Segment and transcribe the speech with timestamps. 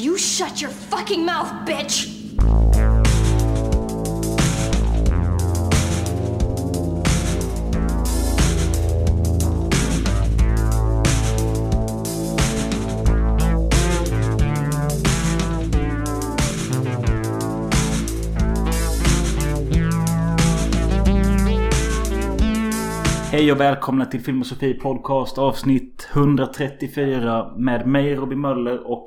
[0.00, 2.08] You shut your fucking mouth, bitch!
[23.32, 29.06] Hej och välkomna till Filmosofi Podcast avsnitt 134 med mig Robin Möller och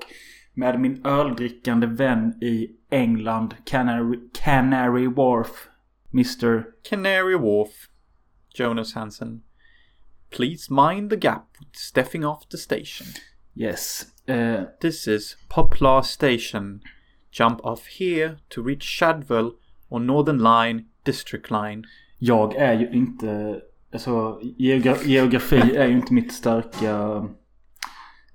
[0.54, 5.68] med min öldrickande vän i England Canary, Canary Wharf
[6.14, 6.64] Mr.
[6.90, 7.90] Canary Wharf.
[8.56, 9.42] Jonas Hansen.
[10.30, 13.08] Please mind the gap stepping off the station.
[13.56, 14.06] Yes.
[14.26, 16.82] Eh, This is Poplar Station.
[17.32, 19.52] Jump off here to reach Shadwell
[19.90, 21.84] or Northern Line, District Line.
[22.20, 23.62] jag är ju inte...
[23.94, 27.24] Alltså geogra- geografi är ju inte mitt starka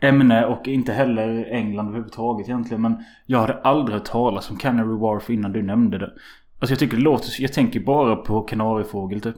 [0.00, 2.82] ämne och inte heller England överhuvudtaget egentligen.
[2.82, 6.12] Men jag hade aldrig hört talas om Canary Wharf innan du nämnde det.
[6.58, 7.42] Alltså jag tycker det låter...
[7.42, 9.36] Jag tänker bara på kanariefågel typ.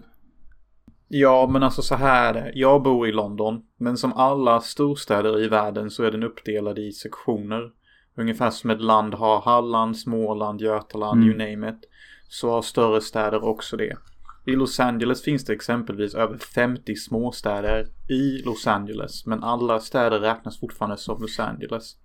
[1.08, 2.52] Ja, men alltså så här är det.
[2.55, 6.92] Jag bor i London, men som alla storstäder i världen så är den uppdelad i
[6.92, 7.70] sektioner.
[8.17, 11.28] Ungefär som ett land har Halland, Småland, Götaland, Mm.
[11.28, 11.84] you name it.
[12.28, 13.97] Så har större städer också det.
[14.44, 20.20] I Los Angeles finns det exempelvis över 50 småstäder i Los Angeles, men alla städer
[20.20, 21.96] räknas fortfarande som Los Angeles.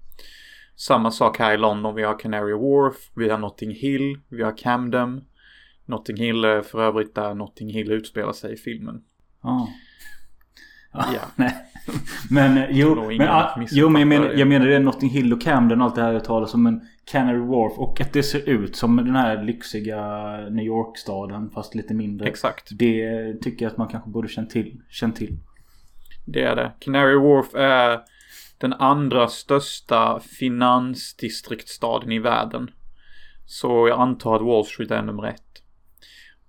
[0.75, 1.95] Samma sak här i London.
[1.95, 5.21] Vi har Canary Wharf, vi har Notting Hill, vi har Camden.
[5.85, 9.03] Notting Hill är för övrigt där Notting Hill utspelar sig i filmen.
[9.41, 9.69] Oh.
[10.97, 11.21] Ja, Ja.
[11.35, 11.55] nej.
[12.29, 14.39] Men eh, jo, men, ah, missuppfattar jo men jag menar, det.
[14.39, 16.67] jag menar det är Notting Hill och Camden och allt det här jag talar som
[16.67, 20.01] en Canary Wharf och att det ser ut som den här lyxiga
[20.49, 22.27] New York-staden fast lite mindre.
[22.27, 22.69] Exakt.
[22.71, 24.81] Det tycker jag att man kanske borde känt till.
[24.89, 25.37] Känt till.
[26.25, 26.71] Det är det.
[26.79, 27.99] Canary Wharf är
[28.57, 32.71] den andra största finansdistriktsstaden i världen.
[33.45, 35.41] Så jag antar att Wall Street är nummer ett.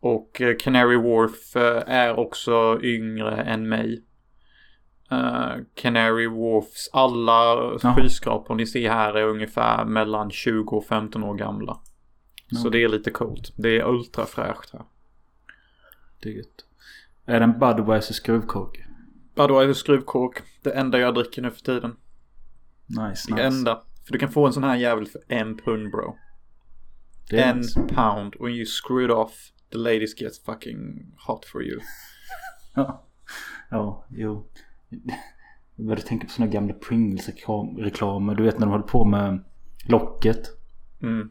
[0.00, 4.02] Och eh, Canary Wharf eh, är också yngre än mig.
[5.11, 7.94] Eh, Canary Wharfs alla Jaha.
[7.96, 11.74] skyskrapor ni ser här är ungefär mellan 20 och 15 år gamla.
[12.52, 12.70] Så Ja.
[12.70, 13.52] det är lite coolt.
[13.56, 14.83] Det är ultra fräscht här.
[16.22, 16.64] Det är gött.
[17.24, 18.84] Är det en Budweiser skruvkork?
[19.34, 20.42] Det skruvkork.
[20.62, 21.96] Det enda jag dricker nu för tiden.
[22.86, 23.46] Nice, Det nice.
[23.46, 23.83] enda.
[24.05, 26.17] För du kan få en sån här jävel för en pund bro.
[27.30, 27.80] En nice.
[27.80, 28.34] pound.
[28.40, 29.33] When you screw it off,
[29.73, 31.80] the ladies get fucking hot for you.
[32.74, 33.02] Ja.
[33.70, 34.46] Ja, jo.
[35.77, 38.35] Jag började tänka på såna gamla Pringles-reklamer.
[38.35, 39.45] Du vet när de höll på med
[39.89, 40.48] locket.
[41.02, 41.30] Mm.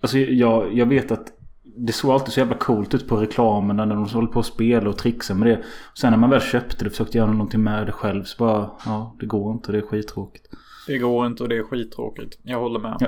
[0.00, 1.32] Alltså jag, jag vet att
[1.76, 4.88] det såg alltid så jävla coolt ut på reklamen när de håller på att spela
[4.88, 5.56] och trixa med det.
[5.90, 8.44] Och sen när man väl köpte det och försökte göra någonting med det själv så
[8.44, 10.48] bara ja det går inte det är skittråkigt.
[10.86, 12.38] Det går inte och det är skittråkigt.
[12.42, 12.98] Jag håller med.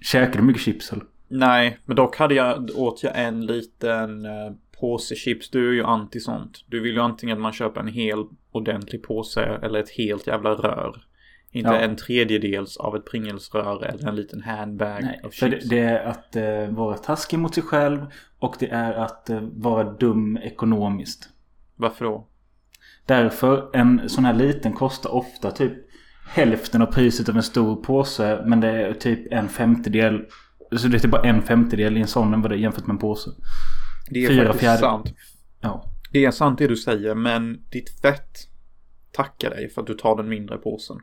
[0.00, 1.04] Käkar du mycket chips eller?
[1.28, 4.26] Nej, men dock hade jag, åt jag en liten
[4.82, 5.50] eh, påse chips.
[5.50, 6.64] Du är ju anti sånt.
[6.66, 10.50] Du vill ju antingen att man köper en hel ordentlig påse eller ett helt jävla
[10.50, 11.04] rör.
[11.54, 11.78] Inte Ja.
[11.80, 15.68] en tredjedels av ett Pringles-rör eller en liten handbag Nej, av för det, chips.
[15.68, 18.06] det är att eh, vara taskig mot sig själv
[18.38, 21.28] och det är att eh, vara dum ekonomiskt.
[21.76, 22.26] Varför då?
[23.06, 25.72] Därför en sån här liten kostar ofta typ
[26.28, 28.42] hälften av priset av en stor påse.
[28.46, 30.24] Men det är typ en femtedel.
[30.76, 33.30] Så det är typ bara en femtedel i en sån jämfört med en påse.
[34.12, 35.14] Det är Fyra faktiskt fjärde- sant.
[35.60, 35.84] Ja.
[36.12, 38.38] Det är sant det du säger, men ditt fett
[39.12, 40.96] tackar dig för att du tar den mindre påsen.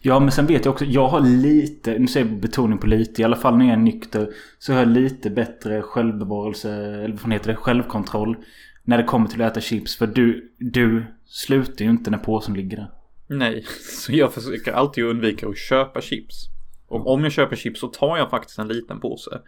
[0.00, 0.84] Ja men sen vet jag också.
[0.84, 1.98] Jag har lite.
[1.98, 3.22] Nu säger jag betoning på lite.
[3.22, 4.28] I alla fall när jag är nykter.
[4.58, 6.72] Så har jag lite bättre självbevarelse.
[6.74, 7.56] Eller vad heter det?
[7.56, 8.36] Självkontroll.
[8.84, 9.96] När det kommer till att äta chips.
[9.96, 12.90] För du, du slutar ju inte när påsen ligger där.
[13.28, 13.64] Nej,
[14.04, 16.46] så jag försöker alltid undvika att köpa chips.
[16.88, 19.40] Och om jag köper chips så tar jag faktiskt en liten påse.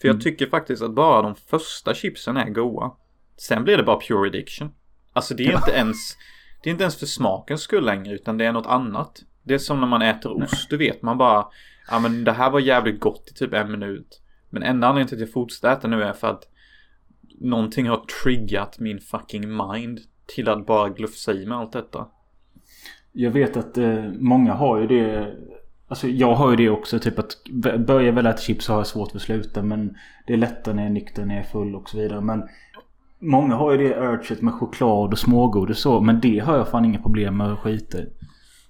[0.00, 2.90] För jag tycker faktiskt att bara de första chipsen är goda.
[3.36, 4.72] Sen blir det bara pure addiction.
[5.12, 6.16] Alltså det är inte ens
[6.62, 9.22] Det är inte ens för smakens skull längre utan det är något annat.
[9.42, 11.46] Det är som när man äter ost, du vet man bara
[11.90, 14.20] Ja men det här var jävligt gott i typ en minut.
[14.50, 16.48] Men enda anledningen till att jag fortsätter äta nu är för att
[17.40, 22.06] Någonting har triggat min fucking mind till att bara glufsa i med allt detta.
[23.12, 25.34] Jag vet att eh, många har ju det.
[25.92, 26.98] Alltså jag har ju det också.
[26.98, 29.62] Typ att b- börja väl äta chips så har jag svårt för att sluta.
[29.62, 29.96] Men
[30.26, 32.20] det är lättare när jag är nykter, när jag är full och så vidare.
[32.20, 32.42] Men
[33.18, 36.00] många har ju det urget med choklad och smågodis så.
[36.00, 38.06] Men det har jag fan inga problem med att skita i.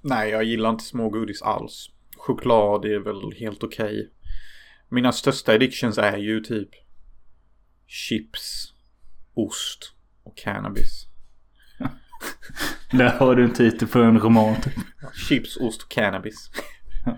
[0.00, 1.90] Nej, jag gillar inte smågodis alls.
[2.16, 4.10] Choklad är väl helt okej.
[4.88, 6.68] Mina största addictions är ju typ
[7.86, 8.72] chips,
[9.34, 9.92] ost
[10.24, 11.06] och cannabis.
[12.92, 14.74] Där har du en titel för en roman typ.
[15.28, 16.50] Chips, ost och cannabis.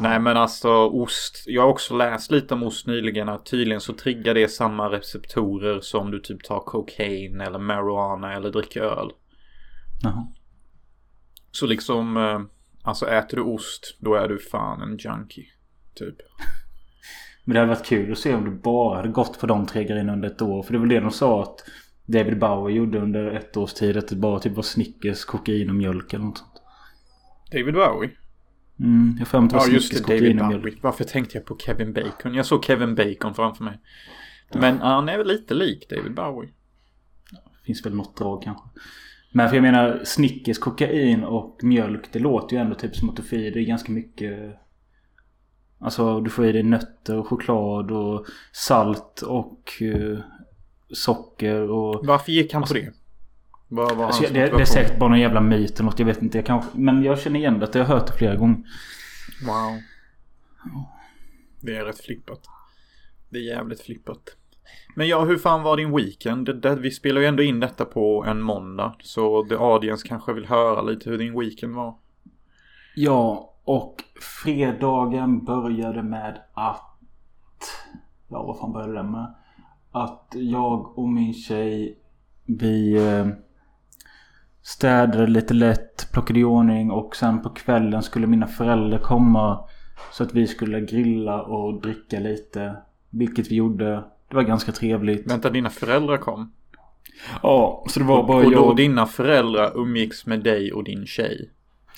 [0.00, 1.44] Nej men alltså ost.
[1.46, 5.80] Jag har också läst lite om ost nyligen att tydligen så triggar det samma receptorer
[5.80, 9.10] som du typ tar kokain eller marijuana eller dricker öl.
[10.02, 10.26] Jaha.
[11.50, 12.40] Så liksom, eh,
[12.82, 15.46] alltså äter du ost då är du fan en junkie.
[15.94, 16.16] Typ.
[17.44, 19.84] Men det hade varit kul att se om du bara hade gått på de tre
[19.84, 20.62] grejerna under ett år.
[20.62, 21.64] För det var det de sa att
[22.06, 23.96] David Bowie gjorde under ett års tid.
[23.96, 26.53] Att det bara typ var Snickers, kokain och mjölk eller något sånt.
[27.54, 28.10] David Bowie?
[28.80, 30.78] Mm, jag har Ja just det, David Bowie.
[30.80, 32.34] Varför tänkte jag på Kevin Bacon?
[32.34, 33.80] Jag såg Kevin Bacon framför mig.
[34.52, 36.50] Men han är väl lite lik David Bowie.
[37.66, 38.68] Finns väl något drag kanske.
[39.32, 42.12] Men för jag menar Snickers, kokain och mjölk.
[42.12, 44.58] Det låter ju ändå typ som att du får i dig ganska mycket.
[45.78, 50.18] Alltså du får i dig nötter och choklad och salt och eh,
[50.92, 52.06] socker och...
[52.06, 52.92] Varför gick han på det?
[53.68, 55.98] Vad var Alltså, det, det är säkert bara någon jävla myt eller något.
[55.98, 56.38] Jag vet inte.
[56.38, 57.64] Jag kanske, men jag känner igen det.
[57.64, 58.56] Att jag har hört det flera gånger.
[59.46, 59.80] Wow.
[61.60, 62.40] Det är rätt flippat.
[63.28, 64.36] Det är jävligt flippat.
[64.94, 66.46] Men ja, hur fan var din weekend?
[66.46, 68.94] Det, det, vi spelar ju ändå in detta på en måndag.
[69.00, 71.94] Så the audience kanske vill höra lite hur din weekend var.
[72.94, 74.02] Ja, och
[74.42, 76.96] fredagen började med att...
[78.28, 79.34] Ja, vad fan började den med?
[79.90, 81.98] Att jag och min tjej,
[82.44, 83.26] vi eh,
[84.64, 89.68] städade lite lätt, plockade i ordning och sen på kvällen skulle mina föräldrar komma.
[90.12, 92.76] Så att vi skulle grilla och dricka lite.
[93.10, 94.04] Vilket vi gjorde.
[94.28, 95.30] Det var ganska trevligt.
[95.30, 96.52] Vänta, dina föräldrar kom?
[97.42, 98.76] Ja, så det var bara och då jag.
[98.76, 101.50] dina föräldrar umgicks med dig och din tjej?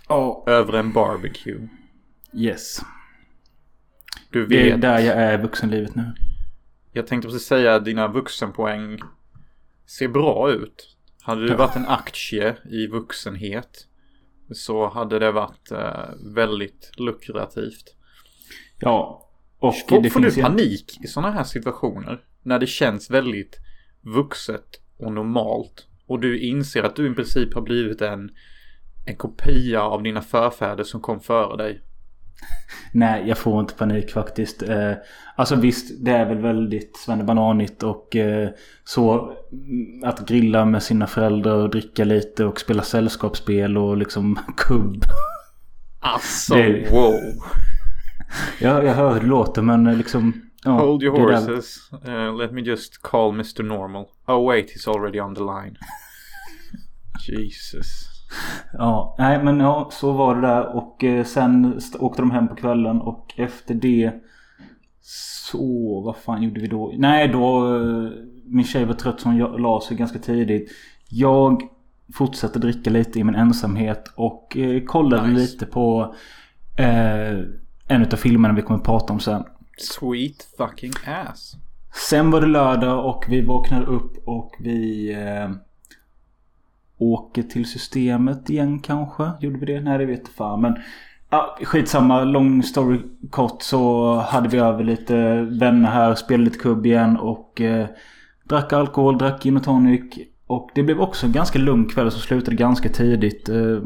[0.08, 1.68] Ja, Över en barbecue?
[2.32, 2.80] yes.
[4.30, 4.80] Du Det är vet.
[4.80, 6.14] där jag är i vuxenlivet nu.
[6.92, 8.98] Jag tänkte precis säga att dina vuxenpoäng
[9.86, 10.95] ser bra ut.
[11.26, 11.56] Hade du Ja.
[11.56, 13.86] varit en aktie i vuxenhet
[14.54, 17.96] så hade det varit eh, väldigt lukrativt.
[18.80, 19.28] Ja.
[19.58, 22.24] Och Får, det får du panik i sådana här situationer?
[22.42, 23.56] När det känns väldigt
[24.00, 25.86] vuxet och normalt.
[26.06, 28.30] Och du inser att du i princip har blivit en,
[29.06, 31.82] en kopia av dina förfäder som kom före dig.
[32.92, 34.62] Nej, jag får inte panik faktiskt.
[34.62, 34.92] Eh,
[35.36, 38.48] alltså visst, det är väl väldigt svennebananigt och eh,
[38.84, 44.38] så mm, att grilla med sina föräldrar och dricka lite och spela sällskapsspel och liksom
[44.56, 45.04] kubb.
[46.00, 47.14] Alltså, Det- wow.
[48.60, 50.42] Ja, jag hör hur det låter men eh, liksom...
[50.64, 51.90] Ja, Hold your horses.
[52.08, 53.62] Uh, let me just call Mr.
[53.62, 54.06] Normal.
[54.26, 55.76] Oh wait, he's already on the line.
[57.28, 58.15] Jesus.
[58.72, 62.54] Ja, nej men ja, så var det där och eh, sen åkte de hem på
[62.54, 64.12] kvällen och efter det
[65.50, 66.92] så, vad fan gjorde vi då?
[66.96, 68.10] Nej då, eh,
[68.44, 70.70] min tjej var trött så hon la sig ganska tidigt.
[71.08, 71.62] Jag
[72.14, 75.40] fortsatte dricka lite i min ensamhet och eh, kollade Nice.
[75.40, 76.14] lite på
[76.78, 77.38] eh,
[77.88, 79.44] en av filmerna vi kommer att prata om sen.
[79.78, 81.56] Sweet fucking ass.
[82.10, 85.50] Sen var det lördag och vi vaknade upp och vi eh,
[86.98, 89.30] åker till systemet igen kanske.
[89.40, 89.80] Gjorde vi det?
[89.80, 90.60] Nej det vet fan.
[90.60, 90.76] Men
[91.30, 92.24] ja, skitsamma.
[92.24, 93.00] Lång story
[93.30, 96.14] kort så hade vi över lite vänner här.
[96.14, 97.86] Spelade lite kubb igen och eh,
[98.44, 100.18] drack alkohol, drack gin och tonic.
[100.46, 103.48] Och det blev också en ganska lugn kväll som slutade ganska tidigt.
[103.48, 103.78] Eh,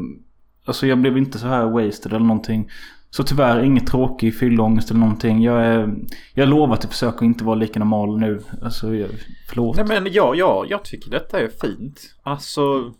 [0.64, 2.68] alltså jag blev inte så här wasted eller någonting.
[3.10, 5.42] Så tyvärr inget tråkig fyllångest eller någonting.
[5.42, 5.94] Jag, är,
[6.34, 8.40] jag lovar att jag försöker inte vara lika normal nu.
[8.62, 9.10] Alltså jag,
[9.48, 9.76] förlåt.
[9.76, 12.14] Nej men ja, ja, jag tycker detta är fint.
[12.22, 12.94] Alltså,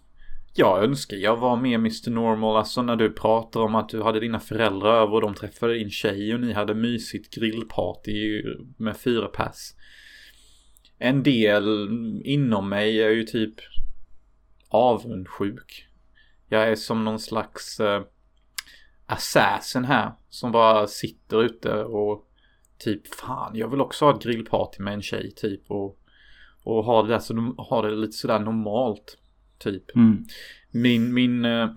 [0.55, 2.11] jag önskar jag var mer Mr.
[2.11, 2.57] Normal.
[2.57, 5.90] Alltså när du pratar om att du hade dina föräldrar över och de träffade din
[5.90, 8.43] tjej och ni hade mysigt grillparty
[8.76, 9.75] med fyra pass.
[10.99, 11.88] En del
[12.25, 13.55] inom mig är ju typ
[14.69, 15.87] avundsjuk.
[16.49, 18.02] Jag är som någon slags eh,
[19.12, 22.26] assassin här som bara sitter ute och
[22.79, 25.97] typ fan jag vill också ha ett grillparty med en tjej typ och
[26.62, 29.19] och ha det där så de har det lite sådär normalt
[29.59, 29.97] typ.
[29.97, 30.25] Mm.
[30.71, 31.69] Min, min, eh,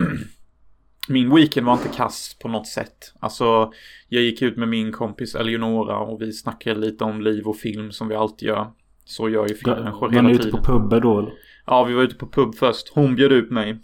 [1.08, 3.13] min weekend var inte kass på något sätt.
[3.20, 3.72] Alltså
[4.10, 7.92] jag gick ut med min kompis Eleonora och vi snackade lite om liv och film
[7.92, 8.72] som vi alltid gör.
[9.06, 10.62] Så gör ju filmmänniskor Var ni hela ute tiden.
[10.62, 11.34] på pubar då eller?
[11.66, 12.90] Ja, vi var ute på pub först.
[12.94, 13.80] Hon bjöd ut mig.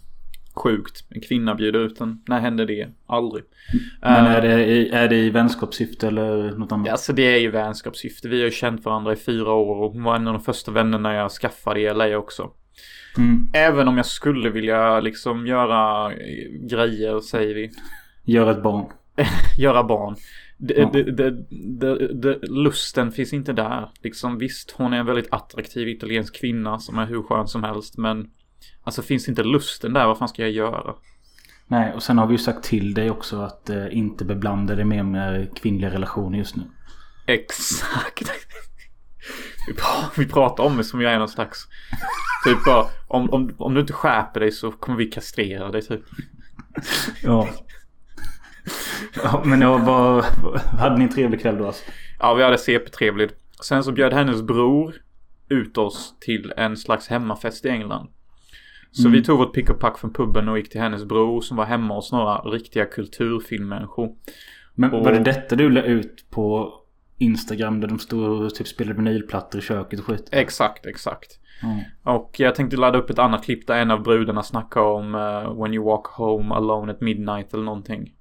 [0.64, 1.04] Sjukt.
[1.10, 2.22] En kvinna bjuder ut en.
[2.28, 2.88] När hände det?
[3.06, 3.44] Aldrig.
[4.02, 6.90] Men Eh, är det, i, är det i vänskapssyfte eller något annat?
[6.90, 8.28] Alltså det är ju vänskapssyfte.
[8.28, 10.72] Vi har ju känt varandra i fyra år och hon var en av de första
[10.72, 12.52] vännerna jag skaffade i LA också.
[13.18, 13.48] Mm.
[13.54, 17.72] Även om jag skulle vilja liksom göra eh, grejer, säger vi.
[18.24, 18.86] Gör ett barn.
[19.58, 20.16] Göra barn.
[20.58, 20.90] Ja.
[20.94, 23.90] det, det, det, lusten finns inte där.
[24.04, 27.98] Liksom visst, hon är en väldigt attraktiv italiensk kvinna som är hur skön som helst.
[27.98, 28.30] Men
[28.90, 30.96] Alltså finns inte lusten där, vad fan ska jag göra?
[31.68, 34.86] Nej, och sen har vi ju sagt till dig också att eh, inte beblanda dig
[34.86, 36.64] mer med kvinnliga relationer just nu.
[37.28, 38.32] Exakt.
[39.68, 41.68] Vi pra- Vi pratar om det som jag är någon slags...
[42.46, 46.02] Typ bara, om, om, om du inte skärper dig så kommer vi kastrera dig typ.
[47.24, 47.50] Ja.
[49.24, 50.26] ja men jag var,
[50.78, 51.84] hade ni en trevlig kväll då alltså?
[52.20, 53.34] Ja, vi hade CP-trevligt.
[53.64, 54.96] Sen så bjöd hennes bror
[55.50, 58.10] ut oss till en slags hemmafest i England.
[58.92, 59.12] Så Mm.
[59.12, 61.66] vi tog vårt pick och pack från puben och gick till hennes bror som var
[61.66, 64.10] hemma hos några riktiga kulturfilmmänniskor.
[64.76, 66.74] Men Och- var det detta du la ut på
[67.18, 70.30] Instagram där de stod och typ spelade vinylplattor i köket och skit?
[70.32, 71.40] Exakt, exakt.
[72.04, 72.14] Ja.
[72.14, 75.62] Och jag tänkte ladda upp ett annat klipp där en av brudarna snackar om eh,
[75.62, 78.14] When you walk home alone at midnight eller någonting.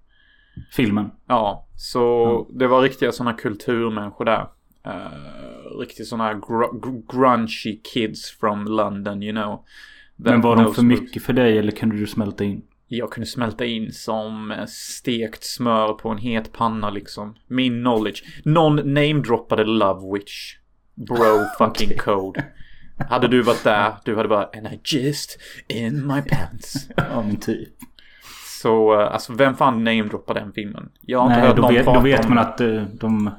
[0.72, 1.10] Filmen.
[1.28, 4.48] Ja, så det var riktiga sådana kulturmänniskor där.
[4.86, 9.64] Uh, riktigt sådana gr- grungy kids from London, you know.
[10.18, 12.62] Men var de för mycket för dig eller kunde du smälta in?
[12.88, 17.34] Jag kunde smälta in som eh, stekt smör på en het panna liksom.
[17.46, 18.22] Min knowledge.
[18.44, 20.54] Någon namedroppade Love Witch.
[20.94, 22.44] Bro fucking code.
[23.10, 26.88] Hade du varit där, du hade bara And I just in my pants.
[26.96, 27.68] Ja men typ.
[28.62, 30.88] Så eh, alltså vem fan namedroppar den filmen?
[31.00, 32.46] Jag har inte Nej, hört någon vet, prata då vet om man den.
[32.46, 33.30] att eh, de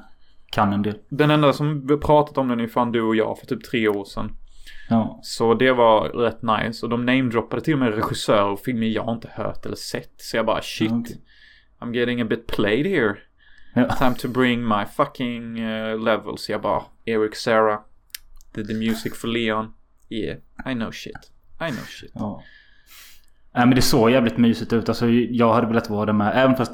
[0.50, 0.94] kan en del.
[1.08, 3.88] Den enda som vi pratat om den är fan du och jag för typ tre
[3.88, 4.32] år sedan.
[4.88, 5.20] Ja.
[5.22, 6.86] Så det var rätt nice.
[6.86, 10.12] Och de namedroppade till och med regissörer och filmer jag inte hört eller sett.
[10.16, 10.92] Så jag bara shit.
[10.92, 11.20] Okej.
[11.80, 13.16] I'm getting a bit played here.
[13.74, 13.88] Ja.
[13.88, 16.48] Time to bring my fucking uh, levels.
[16.48, 17.80] Jag bara Eric Sarah.
[18.54, 19.72] Did the music for Leon.
[20.08, 21.32] Yeah, I know shit.
[21.60, 22.10] I know shit.
[22.14, 22.42] Ja.
[23.54, 24.88] Nej men det såg jävligt mysigt ut.
[24.88, 26.32] Alltså jag hade velat vara där med.
[26.34, 26.72] Även fast,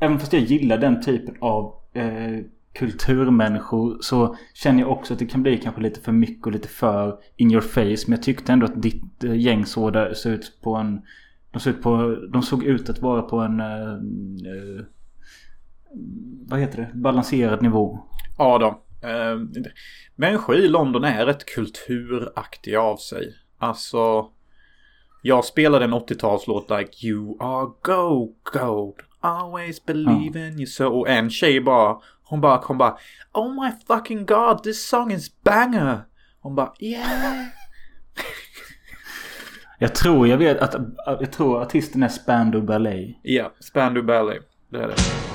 [0.00, 2.38] även fast jag gillar den typen av eh,
[2.78, 3.98] kulturmänniskor.
[4.00, 7.18] Så känner jag också att det kan bli kanske lite för mycket och lite för
[7.36, 8.04] in your face.
[8.06, 11.00] Men jag tyckte ändå att ditt eh, gäng såg, där, såg ut på en...
[11.50, 13.60] De såg, ut på, de såg ut att vara på en...
[13.60, 14.84] Eh, eh,
[16.48, 16.98] vad heter det?
[16.98, 17.98] Balanserad nivå.
[18.38, 18.66] Ja då.
[19.08, 19.38] Eh,
[20.14, 23.34] människor i London är rätt kulturaktiga av sig.
[23.58, 24.30] Alltså.
[25.22, 28.94] Jag spelade en 80-talslåt like You are go gold.
[29.20, 30.86] Always believe in you so.
[30.86, 31.96] Och en tjej bara.
[32.28, 32.98] Hon bara kom bara.
[33.32, 36.00] Oh my fucking god this song is banger.
[36.40, 37.46] Hon bara yeah.
[39.78, 40.74] Jag tror jag vet att...
[41.06, 43.16] Jag tror artisten är Spandau Ballet.
[43.22, 44.42] Ja, Spandau Ballet.
[44.70, 45.25] Det är det.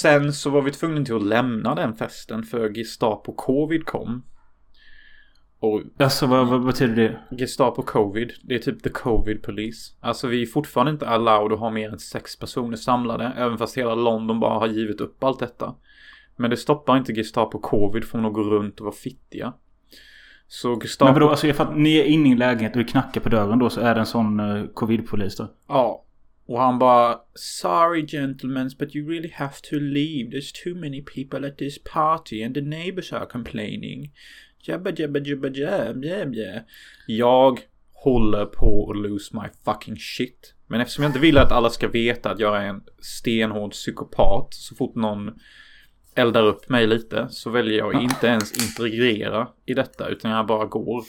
[0.00, 4.22] Sen så var vi tvungna till att lämna den festen för Gestapo Covid kom.
[5.60, 7.36] Och Alltså vad, vad betyder det?
[7.36, 9.92] Gestapo Covid, det är typ the Covid Police.
[10.00, 13.32] Alltså vi är fortfarande inte allowed att ha mer än sex personer samlade.
[13.36, 15.74] Även fast hela London bara har givit upp allt detta.
[16.36, 19.52] Men det stoppar inte Gestapo Covid från att gå runt och vara fittiga.
[20.48, 21.12] Så Gestapo...
[21.12, 23.58] Men vadå, alltså fattar, ni är inne i en lägenhet och det knackar på dörren
[23.58, 25.48] då så är det en sån uh, covid-polis då?
[25.68, 26.04] Ja.
[26.48, 30.30] Och han bara Sorry gentlemen but you really have to leave.
[30.30, 34.12] There's too many people at this party and the neighbors are complaining.
[34.62, 36.64] Jabba jabba jabba jab jab jab.
[37.06, 37.60] Jag
[37.92, 40.54] håller på att lose my fucking shit.
[40.66, 44.54] Men eftersom jag inte vill att alla ska veta att jag är en stenhård psykopat
[44.54, 45.30] så fort någon
[46.14, 50.64] eldar upp mig lite så väljer jag inte ens integrera i detta utan jag bara
[50.64, 51.04] går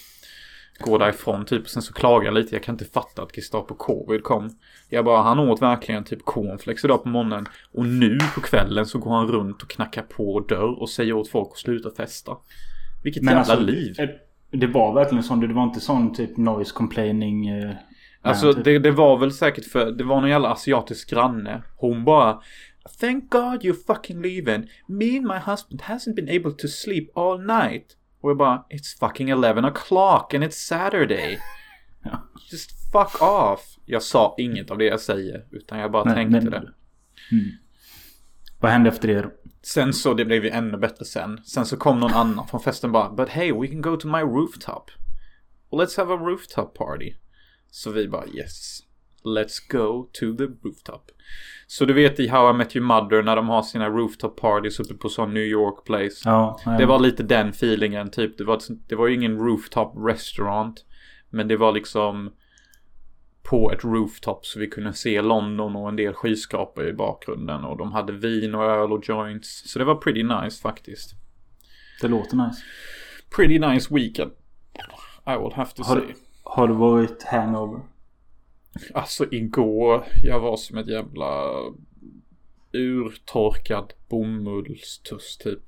[0.80, 1.70] går därifrån typ.
[1.70, 2.56] Sen så klagar jag lite.
[2.56, 4.50] Jag kan inte fatta att Gestapo Covid kom.
[4.90, 7.46] Jag bara, han åt verkligen typ cornflakes idag på morgonen.
[7.74, 11.30] Och nu på kvällen så går han runt och knackar på dörr och säger åt
[11.30, 12.38] folk att sluta festa.
[13.04, 13.96] Vilket jävla alltså, liv.
[14.52, 17.48] Det var verkligen sån, det var inte sån typ noise complaining.
[17.48, 17.76] Eh,
[18.22, 18.64] Alltså typ.
[18.64, 21.64] det, det var väl säkert för, det var någon jävla asiatisk granne.
[21.78, 22.42] Hon bara
[23.00, 24.70] Thank God you're fucking leaving.
[24.88, 27.96] Me and my husband hasn't been able to sleep all night.
[28.22, 31.40] Och jag bara It's fucking 11 o'clock and it's Saturday.
[32.52, 33.78] Just fuck off.
[33.86, 35.46] Jag sa inget av det jag säger.
[35.52, 36.58] Utan jag bara Nej, tänkte men- det.
[37.32, 37.46] Mm.
[38.60, 39.32] Vad hände efter det?
[39.62, 41.44] Sen så, det blev ju ännu bättre sen.
[41.44, 44.20] Sen så kom någon annan från festen bara But hey, we can go to my
[44.22, 44.92] rooftop.
[45.72, 47.14] Let's have a rooftop party.
[47.72, 48.80] Så vi bara yes.
[49.24, 51.12] Let's go to the rooftop.
[51.68, 54.80] Så du vet i How I Met Your Mother när de har sina rooftop parties
[54.80, 56.16] uppe på sån New York place.
[56.26, 58.38] Ja, Det var lite den feelingen typ.
[58.38, 60.86] Det var, det var ju ingen rooftop restaurant.
[61.30, 62.32] Men det var liksom
[63.44, 67.64] på ett rooftop så vi kunde se London och en del skyskrapor i bakgrunden.
[67.64, 69.72] Och de hade vin och öl och joints.
[69.72, 71.12] Så det var pretty nice faktiskt.
[72.02, 72.62] Det låter nice.
[73.36, 74.32] Pretty nice weekend.
[75.28, 76.14] I will have to Har, say.
[76.44, 77.82] har du varit hangover?
[78.94, 81.52] Alltså igår, jag var som ett jävla
[82.72, 85.64] urtorkad bomullstuss typ.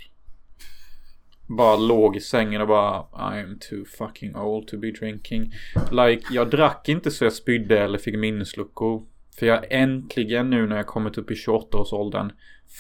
[1.48, 5.53] Bara låg i sängen och bara I'm too fucking old to be drinking.
[5.91, 9.05] Like, jag drack inte så jag spydde eller fick minnesluckor.
[9.39, 12.31] För jag äntligen nu när jag kommit upp i 28-årsåldern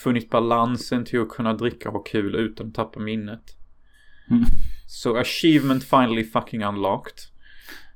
[0.03, 3.57] funnit balansen till att kunna dricka och ha kul utan att tappa minnet.
[4.29, 4.43] Mm.
[4.87, 7.30] Så achievement finally fucking unlocked.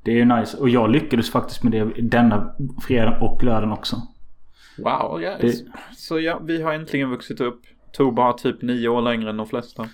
[0.05, 0.57] Det är ju nice.
[0.57, 4.01] Och jag lyckades faktiskt med det denna fredag och lördagen också.
[4.77, 5.41] Wow, yes.
[5.61, 7.61] Det- Så ja, vi har äntligen vuxit upp.
[7.93, 9.89] Tog bara typ nio år längre än de flesta.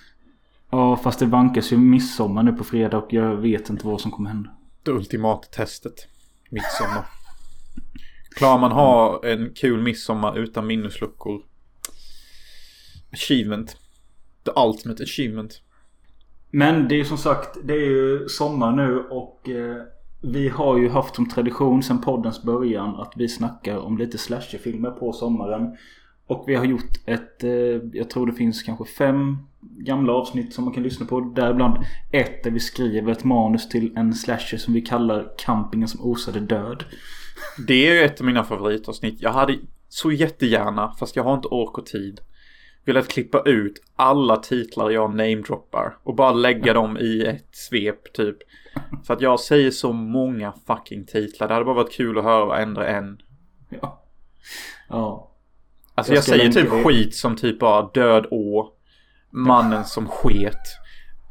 [0.72, 4.12] Ja, fast det vankas ju midsommar nu på fredag och jag vet inte vad som
[4.12, 4.50] kommer hända.
[4.84, 6.08] Det ultimata testet.
[6.50, 7.06] Midsommar.
[8.36, 11.42] Klarar man ha en kul midsommar utan minnesluckor?
[13.14, 13.78] Achievement.
[14.46, 15.62] The ultimate achievement.
[16.52, 19.78] Men det är ju som sagt, det är ju sommar nu och eh,
[20.22, 24.92] vi har ju haft som tradition sedan poddens början att vi snackar om lite slasherfilmer
[24.92, 25.78] på sommaren.
[26.28, 27.52] Och vi har gjort ett, eh,
[27.94, 31.20] jag tror det finns kanske fem gamla avsnitt som man kan lyssna på.
[31.20, 31.78] Däribland
[32.12, 36.40] ett där vi skriver ett manus till en slasher som vi kallar Campingen som osade
[36.40, 36.84] död.
[37.68, 39.22] Det är ju ett av mina favoritavsnitt.
[39.22, 39.58] Jag hade
[39.90, 42.20] så jättegärna, fast jag har inte ork och tid,
[42.86, 48.38] velat klippa ut alla titlar jag namedroppar och bara lägga dem i ett svep typ.
[49.08, 51.48] För att jag säger så många fucking titlar.
[51.48, 53.18] Det hade bara varit kul att höra varenda en.
[53.70, 54.04] Ja.
[54.90, 55.32] Ja.
[55.96, 56.84] Alltså Jag jag, säger typ det.
[56.84, 58.68] skit som typ bara död å,
[59.32, 60.56] mannen som sket,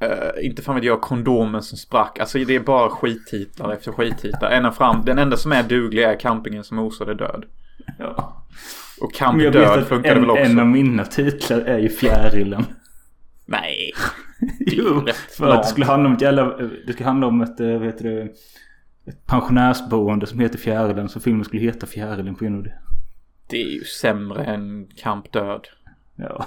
[0.01, 2.19] eh, inte fan vet jag, kondomen som sprack.
[2.21, 4.51] Alltså det är bara skittitlar efter skittitlar.
[4.51, 7.45] Ända fram, den enda som är duglig är campingen som osade död.
[7.99, 8.37] ja.
[9.01, 10.43] Och vet Död funkar väl också?
[10.43, 12.65] en av mina titlar är ju Fjärilen.
[13.51, 13.93] Nej.
[14.59, 16.57] Jo, för att det skulle handla om ett jävla...
[16.87, 18.23] Det skulle handla om ett, eh, vad heter det,
[19.11, 21.09] ett pensionärsboende som heter Fjärilen.
[21.09, 22.79] Så filmen skulle heta Fjärilen på grund av det.
[23.47, 25.69] Det är ju sämre än Camp Död.
[26.17, 26.47] Ja.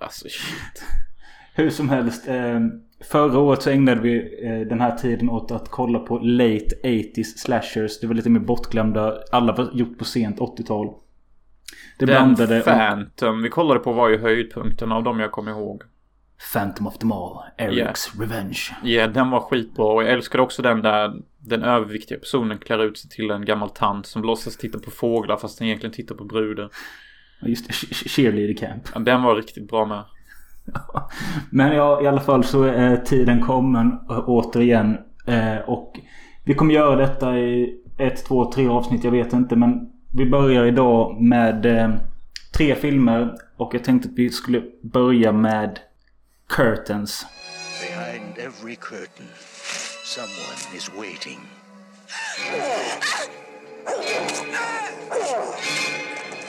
[0.00, 0.84] Alltså shit.
[1.54, 2.28] Hur som helst.
[2.28, 2.60] Eh,
[3.04, 7.36] förra året så ägnade vi eh, den här tiden åt att kolla på late 80s
[7.36, 8.00] slashers.
[8.00, 9.18] Det var lite mer bortglömda.
[9.32, 10.86] Alla var gjort på sent 80-tal.
[11.98, 12.60] Det Den blandade...
[12.60, 15.82] Phantom vi kollade på var ju höjdpunkten av dem jag kommer ihåg.
[16.52, 17.36] Phantom of them all.
[17.58, 18.58] Eric's Revenge.
[18.82, 22.98] Ja, den var skitbra och jag älskade också den där den överviktiga personen klär ut
[22.98, 26.24] sig till en gammal tant som låtsas titta på fåglar fast den egentligen tittar på
[26.24, 26.70] brudar.
[27.40, 28.82] Ja, Just det, Ch- Cheerleader Camp.
[28.94, 30.04] Ja, den var riktigt bra med.
[31.50, 34.98] Men ja, i alla fall så är tiden kommen äh, återigen.
[35.26, 36.00] Eh, och
[36.44, 39.04] vi kommer göra detta i ett, två, tre avsnitt.
[39.04, 39.56] Jag vet inte.
[39.56, 41.90] Men vi börjar idag med eh,
[42.56, 43.34] tre filmer.
[43.56, 45.78] Och jag tänkte att vi skulle börja med
[46.48, 47.24] Curtains.
[47.80, 49.28] Behind every curtain,
[50.02, 51.40] someone is waiting.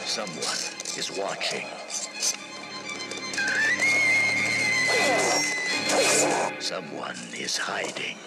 [0.06, 0.62] Someone
[0.98, 1.68] is watching.
[6.60, 8.18] Someone is hiding.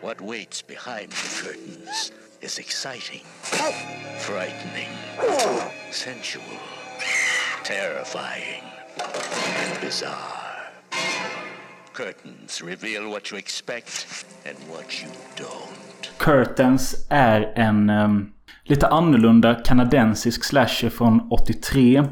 [0.00, 3.22] What waits behind the curtains is exciting,
[4.18, 4.88] frightening,
[5.90, 6.42] sensual,
[7.62, 8.62] terrifying,
[9.80, 10.34] bizarre.
[11.92, 16.18] Curtains reveal what you expect and what you don't.
[16.18, 18.32] Curtains är en um,
[18.64, 22.04] lite annorlunda kanadensisk slasher från 83.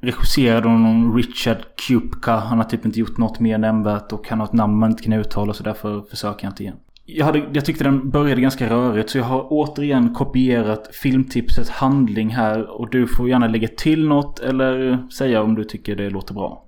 [0.00, 2.32] Regisserad av någon Richard Kupka.
[2.32, 5.02] Han har typ inte gjort något mer nämnvärt och han har ett namn man inte
[5.02, 6.76] kan uttala så därför försöker jag inte igen.
[7.14, 12.28] Jag, hade, jag tyckte den började ganska rörigt så jag har återigen kopierat filmtipsets handling
[12.28, 16.34] här och du får gärna lägga till något eller säga om du tycker det låter
[16.34, 16.64] bra.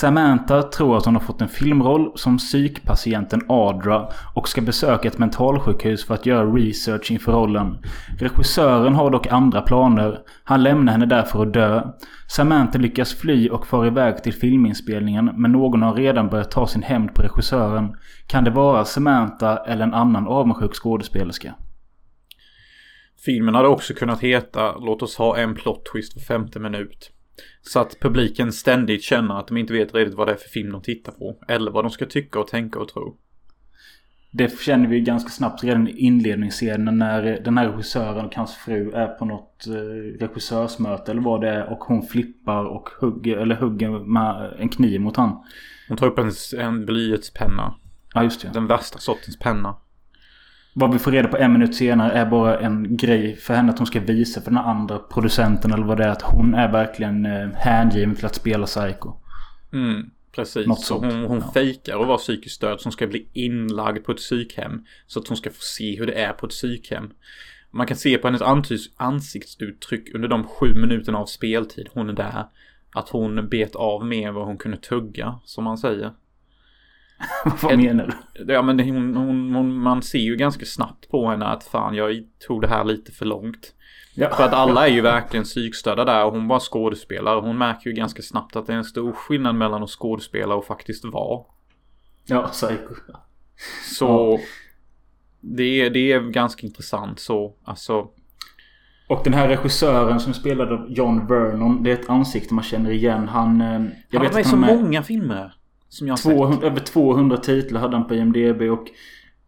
[0.00, 5.18] Samantha tror att hon har fått en filmroll som psykpatienten Adra och ska besöka ett
[5.18, 7.78] mentalsjukhus för att göra research inför rollen.
[8.18, 10.18] Regissören har dock andra planer.
[10.44, 11.82] Han lämnar henne där för att dö.
[12.28, 16.82] Samantha lyckas fly och far iväg till filminspelningen men någon har redan börjat ta sin
[16.82, 17.96] hämnd på regissören.
[18.26, 21.54] Kan det vara Samantha eller en annan avundsjuk skådespelerska?
[23.24, 27.13] Filmen hade också kunnat heta Låt oss ha en plot twist var femte minut.
[27.62, 30.72] Så att publiken ständigt känner att de inte vet riktigt vad det är för film
[30.72, 31.36] de tittar på.
[31.48, 33.16] Eller vad de ska tycka och tänka och tro.
[34.30, 38.92] Det känner vi ganska snabbt redan i inledningsscenen när den här regissören och hans fru
[38.92, 43.54] är på något eh, regissörsmöte eller vad det är och hon flippar och hugger, eller
[43.54, 45.44] hugger med en kniv mot han.
[45.88, 47.74] Hon tar upp en, en blyertspenna.
[48.14, 48.50] Ja just det.
[48.54, 49.76] Den värsta sortens penna.
[50.76, 53.78] Vad vi får reda på en minut senare är bara en grej för henne att
[53.78, 56.08] hon ska visa för den andra producenten eller vad det är.
[56.08, 59.12] Att hon är verkligen eh, hängiven till att spela psycho.
[59.72, 60.10] Mm.
[60.34, 61.50] Precis, Något så hon, hon Ja.
[61.54, 64.84] fejkar att vara psykiskt störd som ska bli inlagd på ett psykhem.
[65.06, 67.10] Så att hon ska få se hur det är på ett psykhem.
[67.70, 68.42] Man kan se på hennes
[68.96, 72.44] ansiktsuttryck under de sju minuterna av speltid hon är där.
[72.94, 76.12] Att hon bet av mer än vad hon kunde tugga, som man säger.
[77.62, 78.52] Vad menar du?
[78.52, 82.22] Ja men hon, hon, hon, man ser ju ganska snabbt på henne att fan jag
[82.46, 83.74] tog det här lite för långt.
[84.14, 84.30] Ja.
[84.36, 87.40] För att alla är ju verkligen psykstörda där och hon bara skådespelar.
[87.40, 90.64] Hon märker ju ganska snabbt att det är en stor skillnad mellan att skådespela och
[90.64, 91.42] faktiskt vara.
[92.26, 92.94] Ja, psycho.
[93.96, 94.38] Så
[95.40, 97.54] det, är, det är ganska intressant så.
[97.64, 98.08] Alltså.
[99.08, 101.82] Och den här regissören som spelade John Vernon.
[101.82, 103.28] Det är ett ansikte man känner igen.
[103.28, 103.60] Han...
[103.60, 103.66] eh,
[104.10, 105.54] Jag Han var med i så med- många filmer.
[105.88, 106.36] Som jag har sett.
[106.36, 108.84] 200, över 200 titlar hade han på IMDB och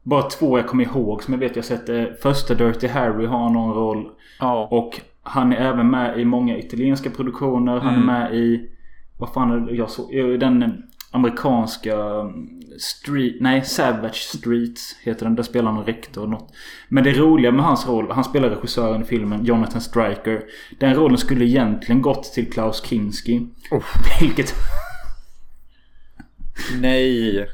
[0.02, 1.88] bara två jag kommer ihåg som jag vet jag sett.
[1.88, 4.08] eh, Första Dirty Harry har någon roll.
[4.40, 4.68] Ja.
[4.70, 7.78] Och han är även med i många italienska produktioner.
[7.80, 8.08] Han Mm.
[8.08, 8.70] är med i...
[9.18, 10.10] Vad fan är det jag såg?
[10.40, 12.32] Den amerikanska mm,
[12.78, 13.34] Street...
[13.40, 15.34] Nej, Savage Streets heter den.
[15.36, 16.52] Där spelar han rektor och något.
[16.88, 18.10] Men det roliga med hans roll.
[18.10, 20.42] Han spelar regissören i filmen Jonathan Striker.
[20.78, 23.46] Den rollen skulle egentligen gått till Klaus Kinski.
[24.20, 24.54] Vilket...
[26.80, 27.48] Nej.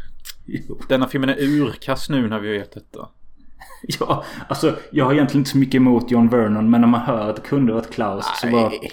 [0.88, 3.08] Denna filmen är urkast nu när vi vet detta.
[4.00, 7.30] Ja, alltså jag har egentligen inte så mycket emot John Vernon men när man hör
[7.30, 8.68] att det kunde varit Klaus så bara...
[8.68, 8.90] Nej.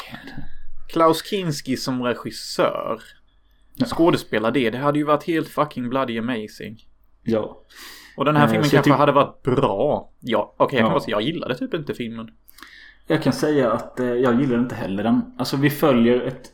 [0.89, 3.01] Klaus Kinski som regissör.
[3.85, 4.69] Skådespela det.
[4.69, 6.77] Det hade ju varit helt fucking bloody amazing.
[7.23, 7.61] Ja.
[8.17, 10.11] Och den här Eh, filmen så kanske hade varit bra.
[10.19, 10.93] Ja, okej jag kan Ja.
[10.93, 12.29] bara säga jag gillade typ inte filmen.
[13.07, 15.21] Jag kan säga att eh, jag gillar inte heller den.
[15.37, 16.51] Alltså vi följer ett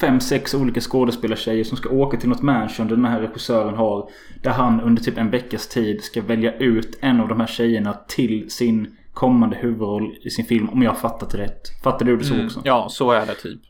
[0.00, 4.10] fem, sex olika skådespelartjejer som ska åka till något mansion den här regissören har.
[4.42, 7.92] Där han under typ en veckas tid ska välja ut en av de här tjejerna
[8.08, 10.68] till sin kommande huvudroll i sin film.
[10.68, 11.82] Om jag har fattat rätt.
[11.82, 12.58] Fattar du det så också?
[12.58, 12.62] Mm.
[12.64, 13.60] Ja, så är det typ.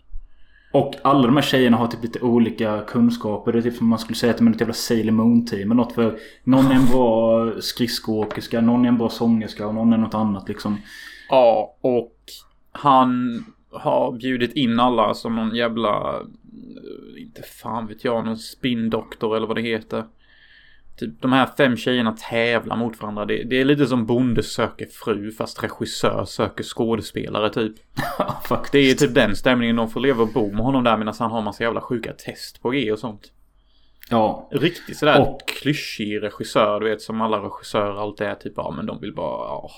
[0.72, 3.52] Och alla de här tjejerna har typ lite olika kunskaper.
[3.52, 5.62] Det är typ som man skulle säga att de är ett jävla Sailor Moon team.
[5.62, 9.92] eller Något för någon är en bra skridskoåkerska, någon är en bra sångerska och någon
[9.92, 10.78] är något annat liksom.
[11.28, 12.16] Ja, och
[12.72, 19.36] han har bjudit in alla som någon jävla, eh, inte fan vet jag, någon spindoktor
[19.36, 20.04] eller vad det heter.
[20.98, 23.24] Typ de här fem tjejerna tävlar mot varandra.
[23.24, 27.74] Det, det är lite som bonde söker fru fast regissör söker skådespelare typ.
[28.44, 28.72] Faktiskt.
[28.72, 31.30] Det är typ den stämningen de får leva och bo med honom där medan han
[31.30, 33.32] har massa jävla sjuka test på G och sånt.
[34.10, 34.48] Ja.
[34.52, 38.86] Riktigt sådär Och- klyschig regissör, du vet som alla regissörer alltid är typ, ja men
[38.86, 39.70] de vill bara, ja.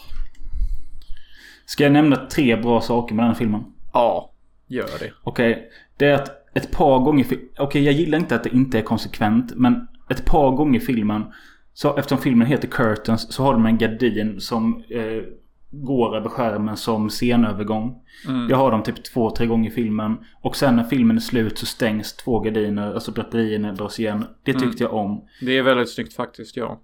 [1.67, 3.65] Ska jag nämna tre bra saker med den här filmen?
[3.95, 4.31] Ja,
[4.67, 5.13] gör det.
[5.23, 5.71] Okej.
[5.97, 7.27] Det är att ett par gånger...
[7.59, 9.53] Okej, jag gillar inte att det inte är konsekvent.
[9.57, 11.25] Men ett par gånger i filmen.
[11.73, 15.23] Så eftersom filmen heter Curtains så har de en gardin som eh,
[15.71, 18.03] går över skärmen som scenövergång.
[18.29, 18.49] Mm.
[18.49, 20.17] Det har de typ två, tre gånger i filmen.
[20.43, 22.95] Och sen när filmen är slut så stängs två gardiner.
[22.95, 24.25] Alltså draperierna dras igen.
[24.43, 25.25] Det tyckte jag om.
[25.41, 26.81] Det är väldigt snyggt faktiskt, ja.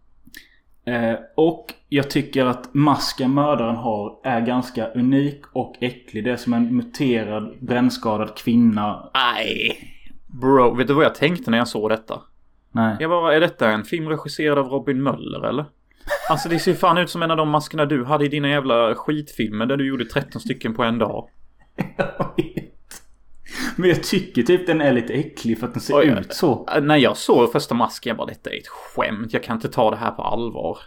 [0.84, 6.24] Eh, och jag tycker att masken mördaren har är ganska unik och äcklig.
[6.24, 9.10] Det är som en muterad brännskadad kvinna.
[9.14, 9.76] Nej.
[10.26, 12.20] Bro, vet du vad jag tänkte när jag såg detta?
[12.72, 12.96] Nej.
[13.00, 15.64] Jag bara, är detta en film regisserad av Robin Möller eller?
[16.30, 18.94] Alltså det ser fan ut som en av de maskerna du hade i dina jävla
[18.94, 21.28] skitfilmer där du gjorde 13 stycken på en dag.
[23.80, 26.68] Men jag tycker typ den är lite äcklig för att den ser Oj, ut så.
[26.76, 29.32] Äh, När jag såg första masken, jag bara detta är ett skämt.
[29.32, 30.78] Jag kan inte ta det här på allvar.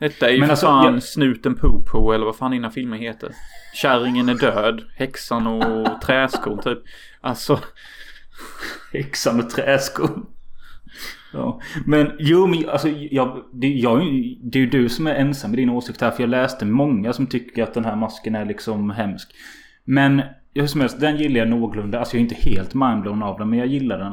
[0.00, 2.96] Detta är ju Men för alltså, fan jag- snuten Popo eller vad fan dina filmer
[2.96, 3.30] heter.
[3.74, 6.78] Kärringen är död, häxan och träskon typ.
[7.20, 7.60] Alltså,
[8.92, 10.26] Häxan och träskon.
[11.32, 11.60] Ja.
[11.86, 13.98] Men jo men alltså jag, det, jag,
[14.42, 16.10] det är ju du som är ensam med din åsikt här.
[16.10, 19.28] För jag läste många som tycker att den här masken är liksom hemsk.
[19.84, 20.22] Men
[20.60, 21.98] hur som helst, den gillar jag någorlunda.
[21.98, 24.12] Alltså jag är inte helt mindblown av den men jag gillar den.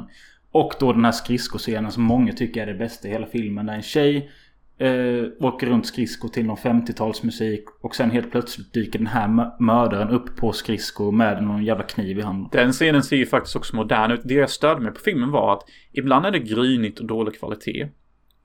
[0.52, 3.66] Och då den här skridskoscenen som många tycker är det bästa i hela filmen.
[3.66, 4.30] Där en tjej
[4.78, 7.64] eh, åker runt skridskor till någon 50-talsmusik.
[7.82, 12.20] Och sen helt plötsligt dyker den här mördaren upp på skridskor med någon jävla kniv
[12.20, 12.50] i handen.
[12.52, 14.22] den scenen ser ju faktiskt också modern ut.
[14.24, 17.88] Det jag störde mig på filmen var att ibland är det grynigt och dålig kvalitet.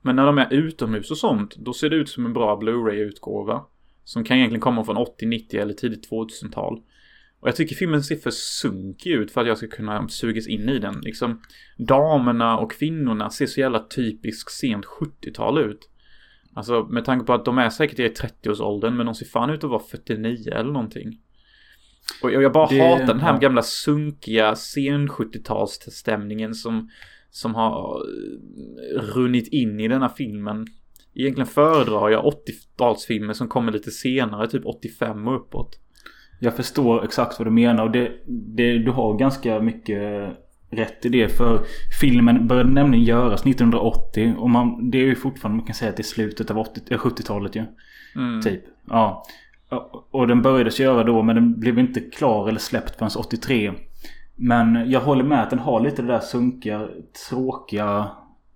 [0.01, 3.61] Men när de är utomhus och sånt, då ser det ut som en bra Blu-ray-utgåva.
[4.03, 6.81] Som kan egentligen komma från 80, 90 eller tidigt 2000-tal.
[7.39, 10.69] Och jag tycker filmen ser för sunkig ut för att jag ska kunna sugas in
[10.69, 10.99] i den.
[11.01, 11.41] Liksom,
[11.77, 15.89] damerna och kvinnorna ser så jävla typiskt sent 70-tal ut.
[16.53, 19.63] Alltså med tanke på att de är säkert i 30-årsåldern men de ser fan ut
[19.63, 21.19] att vara 49 eller någonting.
[22.23, 23.39] Och jag bara Det- hatar den här ja.
[23.39, 26.89] gamla sunkiga sen 70-talsstämningen som,
[27.29, 28.01] som har
[28.95, 30.67] eh, runnit in i denna filmen.
[31.15, 35.79] Egentligen föredrar jag 80-talsfilmer som kommer lite senare, typ 85 och uppåt.
[36.39, 40.29] Jag förstår exakt vad du menar och det, det, du har ganska mycket
[40.71, 41.29] rätt i det.
[41.29, 41.59] För
[42.01, 44.33] filmen började nämligen göras 1980.
[44.37, 46.81] Och man, det är ju fortfarande, man kan säga att det är slutet av 80
[46.89, 47.63] eh, 70-talet ju.
[48.41, 48.61] Typ.
[48.89, 49.25] Ja.
[49.69, 53.71] Och- Och den börjades göra då men den blev inte klar eller släppt förrän 83.
[54.35, 56.87] Men jag håller med att den har lite det där sunkiga,
[57.29, 58.07] tråkiga...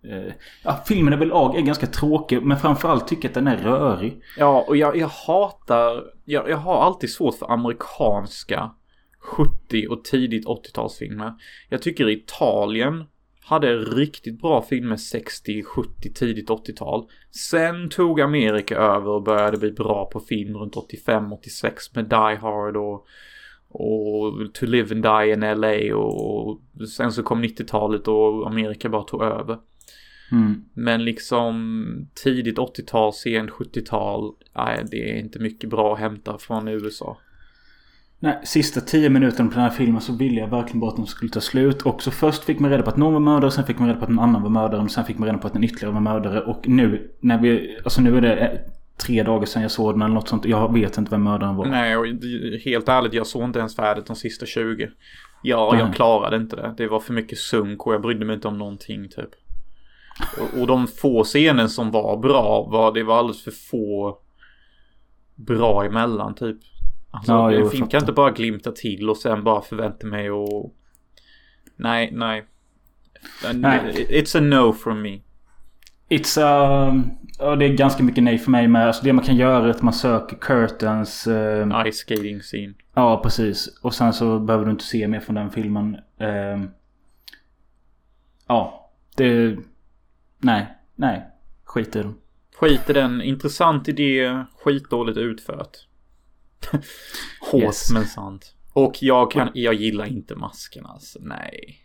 [0.09, 4.21] Eh, ja, filmen överlag är ganska tråkig men framförallt tycker jag att den är rörig.
[4.37, 8.71] Ja, och jag, jag hatar, jag, jag har alltid svårt för amerikanska
[9.19, 11.33] 70 och tidigt 80-talsfilmer.
[11.69, 13.03] Jag tycker Italien
[13.45, 17.05] hade riktigt bra filmer 60, 70, tidigt 80-tal.
[17.51, 22.35] Sen tog Amerika över och började bli bra på film runt 85, 86 med Die
[22.41, 23.05] Hard och,
[23.69, 26.61] och To Live and Die in LA och
[26.97, 29.57] sen så kom 90-talet och Amerika bara tog över.
[30.34, 30.65] Mm.
[30.74, 36.67] Men liksom tidigt 80-tal, sent 70-tal, nej det är inte mycket bra att hämta från
[36.67, 37.17] USA.
[38.19, 41.06] Nej, sista tio minuterna på den här filmen så ville jag verkligen bara att den
[41.06, 41.82] skulle ta slut.
[41.82, 44.00] Och så först fick man reda på att någon var mördare, sen fick man reda
[44.00, 45.93] på att en annan var mördare, och sen fick man reda på att en ytterligare
[45.93, 46.41] var mördare.
[46.41, 48.60] Och nu, när vi, alltså nu är det eh,
[48.98, 50.46] tre dagar sedan jag såg den eller något sånt.
[50.46, 51.65] Jag vet inte vem mördaren var.
[51.65, 52.06] Nej, och
[52.65, 54.89] helt ärligt, jag såg inte ens färdigt de sista 20.
[55.43, 55.82] Ja, Nej.
[55.82, 56.74] jag klarade inte det.
[56.78, 59.30] Det var för mycket sunk och jag brydde mig inte om någonting typ.
[60.62, 64.17] Och, de få scener som var bra, var, det var alldeles för få
[65.36, 66.58] bra emellan typ.
[67.12, 67.99] Alltså, Ja, jag fattar.
[67.99, 70.73] inte bara glimta till och sen bara förvänta mig och...
[71.76, 72.45] Nej, nej.
[73.54, 74.08] Nej.
[74.10, 75.19] It's a no from me.
[76.10, 77.04] It's a...
[77.39, 78.88] Ja, det är ganska mycket nej för mig med.
[78.88, 81.28] Alltså det man kan göra är att man söker Curtains...
[81.28, 82.73] Eh, Ice skating scene.
[82.95, 83.80] Ja, precis.
[83.82, 85.95] Och sen så behöver du inte se mer från den filmen.
[86.17, 86.63] Eh,
[88.47, 89.58] ja, det...
[90.43, 91.27] Nej, nej.
[91.65, 92.15] Skit i den.
[92.60, 93.21] Skit i den.
[93.21, 94.43] Intressant idé.
[94.63, 95.77] Skitdåligt utfört.
[97.51, 97.91] Hårt Yes.
[97.93, 98.53] men sant.
[98.73, 101.19] Och jag kan, jag gillar inte masken alltså.
[101.21, 101.79] Nej.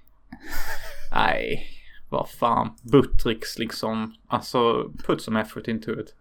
[1.14, 1.66] Nej.
[2.10, 2.70] Vad fan.
[2.82, 4.14] Buttricks liksom.
[4.28, 6.14] Alltså, put some effort into it.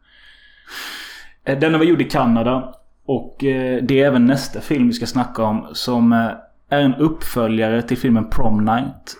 [1.43, 2.76] Eh, Den var gjord i Kanada.
[3.06, 5.69] Och eh, det är även nästa film vi ska snacka om.
[5.73, 6.30] Som eh,
[6.69, 9.17] är en uppföljare till filmen Prom Night.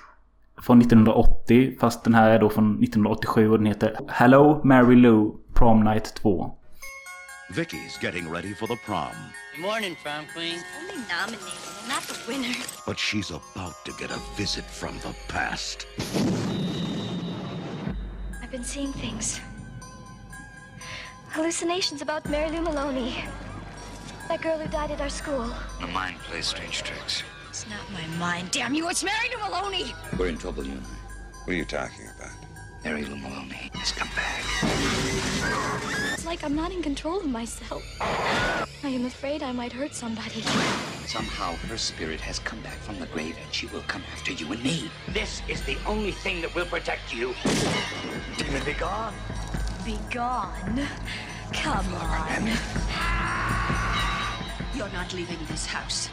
[0.62, 1.78] Från 1980.
[1.80, 6.15] Fast den här är då från 1987 och den heter Hello Mary Lou Prom Night
[6.15, 6.52] 2.
[7.50, 9.08] Vicky's getting ready for the prom,
[9.56, 10.60] Good morning, prom queen.
[10.80, 12.56] Only nominated not the winner.
[12.88, 15.88] but she's about to get a visit from the past.
[18.43, 19.39] I've been seeing things.
[21.32, 23.15] Hallucinations about Mary Lou Maloney.
[24.28, 25.50] That girl who died at our school.
[25.80, 27.24] The mind plays strange tricks.
[27.58, 28.88] It's not my mind, damn you.
[28.88, 29.91] It's Mary Lou Maloney.
[30.20, 30.89] We're in trouble, you and I.
[31.43, 32.30] What are you talking about?
[32.84, 34.43] Mary Lou Maloney has come back.
[36.13, 37.84] It's like I'm not in control of myself.
[38.00, 40.41] I am afraid I might hurt somebody.
[41.08, 44.52] Somehow her spirit has come back from the grave and she will come after you
[44.52, 44.91] and me.
[45.08, 47.34] This is the only thing that will protect you.
[48.38, 49.15] Demon be gone.
[49.84, 50.88] Be gone.
[51.54, 52.52] Come on.
[54.76, 56.12] You're not leaving this house.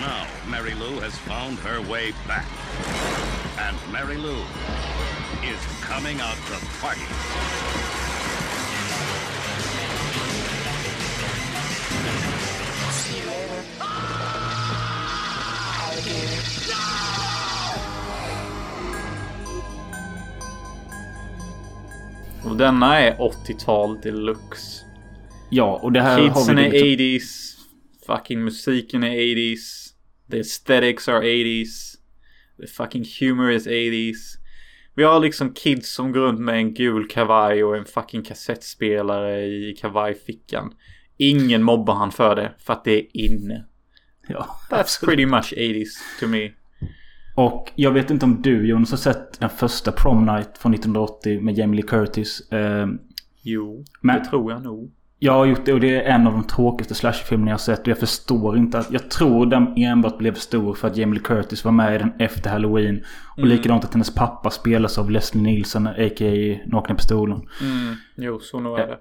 [0.00, 2.46] Now, Mary Lou has found her way back.
[3.58, 4.42] And Mary Lou
[5.42, 7.00] is coming out to party.
[22.46, 24.84] Och denna är 80-tal deluxe.
[25.50, 26.62] Ja, och det här har Kidsen vi...
[26.62, 27.56] är liksom- 80s.
[28.06, 29.88] Fucking musiken är 80s.
[30.30, 31.94] The aesthetics are 80s.
[32.60, 34.16] The fucking humor is 80s.
[34.94, 39.44] Vi har liksom kids som går runt med en gul kavaj och en fucking kassettspelare
[39.46, 40.74] i kavajfickan.
[41.16, 43.64] Ingen mobbar han för det, för att det är inne.
[44.28, 45.88] Ja, That's pretty much 80s
[46.20, 46.50] to me.
[47.36, 51.40] Och jag vet inte om du Jonas har sett den första Prom Night från 1980
[51.40, 52.40] med Jamie Lee Curtis.
[52.52, 52.86] Eh,
[53.42, 54.90] Jo, Men- det tror jag nog.
[55.18, 57.80] jag har gjort det och det är en av de tråkigaste slasherfilmerna jag har sett.
[57.80, 58.92] Och jag förstår inte att...
[58.92, 62.12] Jag tror den enbart blev stor för att Jamie Lee Curtis var med i den
[62.18, 63.04] efter Halloween.
[63.36, 66.58] Och likadant att hennes pappa spelas av Leslie Nielsen, a.k.a.
[66.66, 67.36] Nakna Pistolen.
[67.62, 68.98] Mm, jo, så nog är det.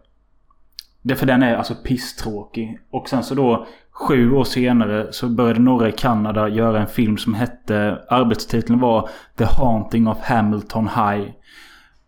[1.01, 2.79] Det är för den är alltså pisstråkig.
[2.91, 7.17] Och sen så då sju år senare så började några i Kanada göra en film
[7.17, 8.01] som hette...
[8.09, 11.31] Arbetstiteln var The Haunting of Hamilton High.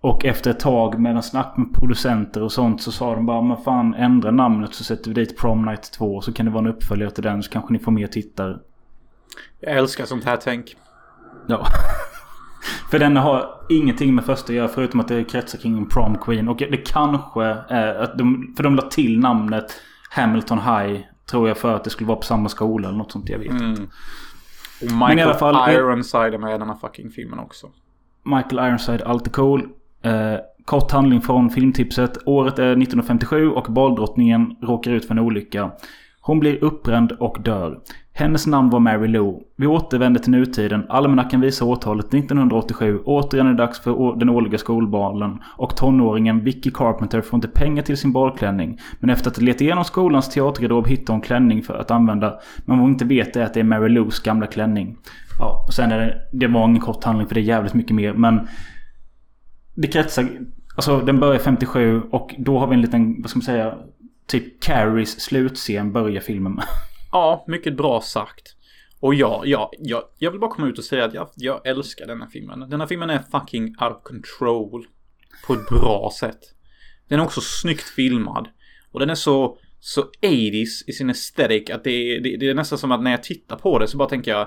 [0.02, 3.41] Och efter ett tag med en snack med producenter och sånt så sa de bara
[3.41, 6.65] men fan ändra namnet så sätter vi dit Prom Night 2 så kan det vara
[6.65, 8.60] en uppföljare till den så kanske ni får mer tittare.
[9.60, 10.76] Jag älskar sånt här tänk.
[11.47, 11.67] Ja.
[12.91, 16.17] För den har ingenting med första att göra förutom att det kretsar kring en prom
[16.17, 16.47] queen.
[16.47, 18.54] Och det kanske är att de...
[18.58, 22.24] För de la till namnet Hamilton High Tror jag för att det skulle vara på
[22.26, 23.30] samma skola eller något sånt.
[23.30, 23.66] Jag vet inte.
[23.66, 23.84] Mm.
[24.82, 27.68] Och Men i Michael alla fall- Ironside är med i den här fucking filmen också.
[28.26, 29.68] Michael Ironside, alltid cool.
[30.02, 30.36] Eh,
[30.66, 32.18] kort handling från filmtipset.
[32.26, 35.72] Året är 1957 och balldrottningen råkar ut för en olycka.
[36.22, 37.80] Hon blir uppbränd och dör.
[38.19, 39.39] Hennes namn var Mary Lou.
[39.56, 40.86] Vi återvänder till nutiden.
[40.89, 42.99] Almanackan visar årtalet 1987.
[43.06, 45.39] Återigen är det dags för den årliga skolbalen.
[45.58, 48.80] Och tonåringen Vicky Carpenter får inte pengar till sin balklänning.
[48.99, 52.39] Men efter att ha letat igenom skolans teatergarderob hittar hon klänning för att använda.
[52.58, 54.97] Men vad hon inte vet är att det är Mary Lous gamla klänning.
[55.39, 56.21] Ja, och sen är det...
[56.32, 58.13] Det var ingen kort handling för det är jävligt mycket mer.
[58.13, 58.47] Men...
[59.75, 60.30] Det kretsar...
[60.75, 63.73] Alltså den börjar 57 och då har vi en liten, vad ska man säga?
[64.27, 66.65] Typ Carries slutscen börjar filmen med.
[67.12, 68.58] Ja, mycket bra sagt.
[69.00, 72.08] Och ja, ja, ja, jag vill bara komma ut och säga att jag, jag älskar
[72.08, 72.70] denna filmen.
[72.70, 74.88] Denna filmen är fucking out of control.
[75.48, 76.39] På ett bra sätt.
[77.08, 78.48] Den är också snyggt filmad.
[78.91, 82.78] Och den är så, så 80s i sin aesthetic att det, det, det är nästan
[82.78, 84.41] som att när jag tittar på det så bara tänker jag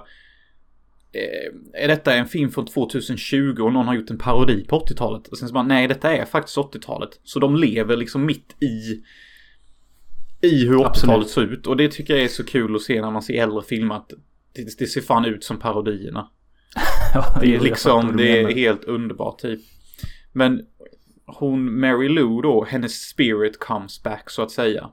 [1.12, 5.28] eh, är detta en film från 2020 och någon har gjort en parodi på 80-talet?
[5.28, 7.20] Och sen så bara, nej detta är faktiskt 80-talet.
[7.24, 9.04] Så de lever liksom mitt i
[10.42, 11.66] i hur 80-talet såg ut.
[11.66, 14.10] Och det tycker jag är så kul att se när man ser äldre filmer att
[14.54, 16.28] det, det ser fan ut som parodierna.
[17.14, 19.60] Ja, Det är liksom, det är helt underbart typ.
[20.32, 20.60] Men
[21.26, 24.90] hon, Mary Lou då, hennes spirit comes back så att säga.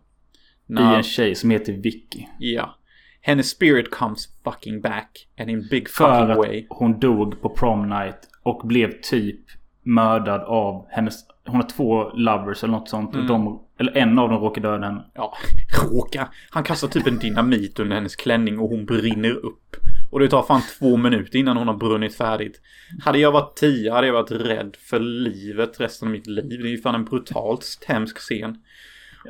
[0.69, 2.25] I När, en tjej som heter Vicky.
[2.39, 2.73] ja.
[3.21, 5.27] Hennes spirit comes fucking back.
[5.39, 6.65] And in big För fucking att way.
[6.69, 8.17] hon dog på prom night.
[8.43, 9.39] Och blev typ
[9.83, 11.15] mördad av hennes...
[11.45, 13.13] Hon har två lovers eller något sånt.
[13.13, 13.21] Mm.
[13.25, 15.05] Och de, eller en av dem råkar döda henne.
[15.13, 15.37] Ja,
[15.83, 16.27] råka.
[16.49, 19.75] Han kastar typ en dynamit under hennes klänning och hon brinner upp.
[20.11, 22.61] Och det tar fan två minuter innan hon har brunnit färdigt.
[23.03, 26.61] Hade jag varit tio hade jag varit rädd för livet resten av mitt liv.
[26.61, 28.55] Det är ju fan en brutalt hemsk scen.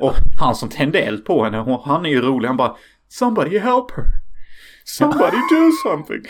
[0.00, 2.48] Och han som tände eld på henne, han är ju rolig.
[2.48, 2.76] Han bara
[3.08, 4.04] Somebody help her.
[4.84, 6.24] Somebody do something.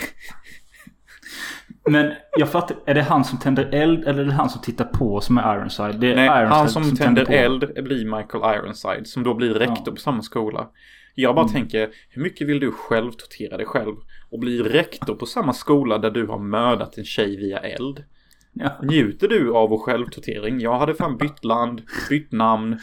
[1.90, 2.76] Men jag fattar.
[2.86, 5.56] Är det han som tänder eld eller är det han som tittar på som är
[5.56, 6.00] Ironside?
[6.00, 7.32] Det är Nej, Ironside han som tänder på.
[7.32, 9.92] eld blir Michael Ironside som då blir rektor Ja.
[9.92, 10.68] på samma skola.
[11.14, 11.52] Jag bara Mm.
[11.52, 13.94] tänker, hur mycket vill du själv tortera dig själv?
[14.30, 18.04] Och bli rektor på samma skola där du har mördat en tjej via eld?
[18.52, 18.70] Ja.
[18.82, 20.60] Njuter du av vår självtortering?
[20.60, 22.78] Jag hade fan bytt land, bytt namn,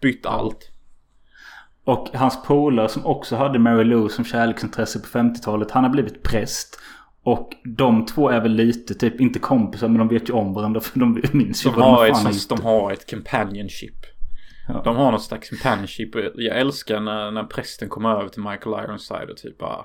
[0.00, 0.70] bytt allt.
[1.84, 5.70] Och hans polare som också hade Mary Lou som kärleksintresse på 50-talet.
[5.70, 6.80] Han har blivit präst.
[7.28, 10.80] Och de två är väl lite, typ inte kompisar men de vet ju om varandra
[10.80, 14.06] för de minns ju De vad de har, fan de har ett companionship.
[14.68, 14.80] Ja.
[14.84, 16.14] De har något slags companionship.
[16.34, 19.84] Jag älskar när, när prästen kommer över till Michael Ironside och typ bara...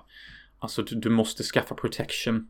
[0.59, 2.47] Alltså du, du måste skaffa protection.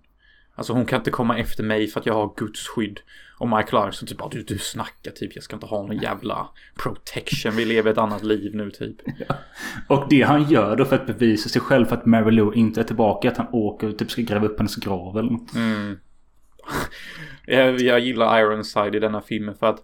[0.56, 3.00] Alltså hon kan inte komma efter mig för att jag har Guds skydd.
[3.38, 5.36] Och Michael Ironside typ bara du, du snackar typ.
[5.36, 7.56] Jag ska inte ha någon jävla protection.
[7.56, 8.96] Vi lever ett annat liv nu typ.
[9.88, 12.80] Och det han gör då för att bevisa sig själv för att Mary Lou inte
[12.80, 13.28] är tillbaka.
[13.32, 15.56] Att han åker och typ ska gräva upp hennes grav eller något.
[15.56, 15.98] Mm.
[17.46, 19.80] jag, jag gillar Ironside i denna filmen för att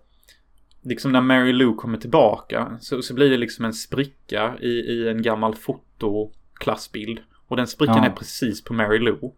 [0.82, 5.10] liksom när Mary Lou kommer tillbaka så, så blir det liksom en spricka i, i
[5.10, 7.19] en gammal fotoklassbild.
[7.47, 8.05] Och den sprickan Ja.
[8.05, 9.32] är precis på Mary Lou.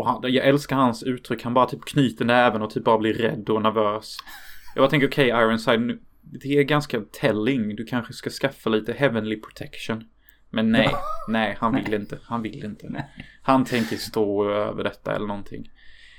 [0.00, 1.42] Och han, jag älskar hans uttryck.
[1.44, 4.16] Han bara typ knyter näven och typ bara blir rädd och nervös.
[4.74, 7.76] Jag bara tänker okej Ironside, nu, det är ganska telling.
[7.76, 10.04] Du kanske ska skaffa lite heavenly protection.
[10.50, 10.90] Men nej,
[11.28, 12.18] nej han vill inte.
[12.24, 13.04] Han vill inte.
[13.42, 15.70] Han tänker stå över detta eller någonting.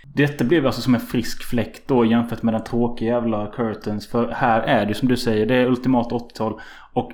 [0.03, 4.07] Detta blev alltså som en frisk fläkt då jämfört med den tråkiga jävla Curtains.
[4.07, 6.61] För här är det som du säger, det är ultimat 80-tal.
[6.93, 7.11] Och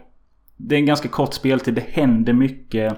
[0.57, 2.93] det är en ganska kort speltid, det händer mycket.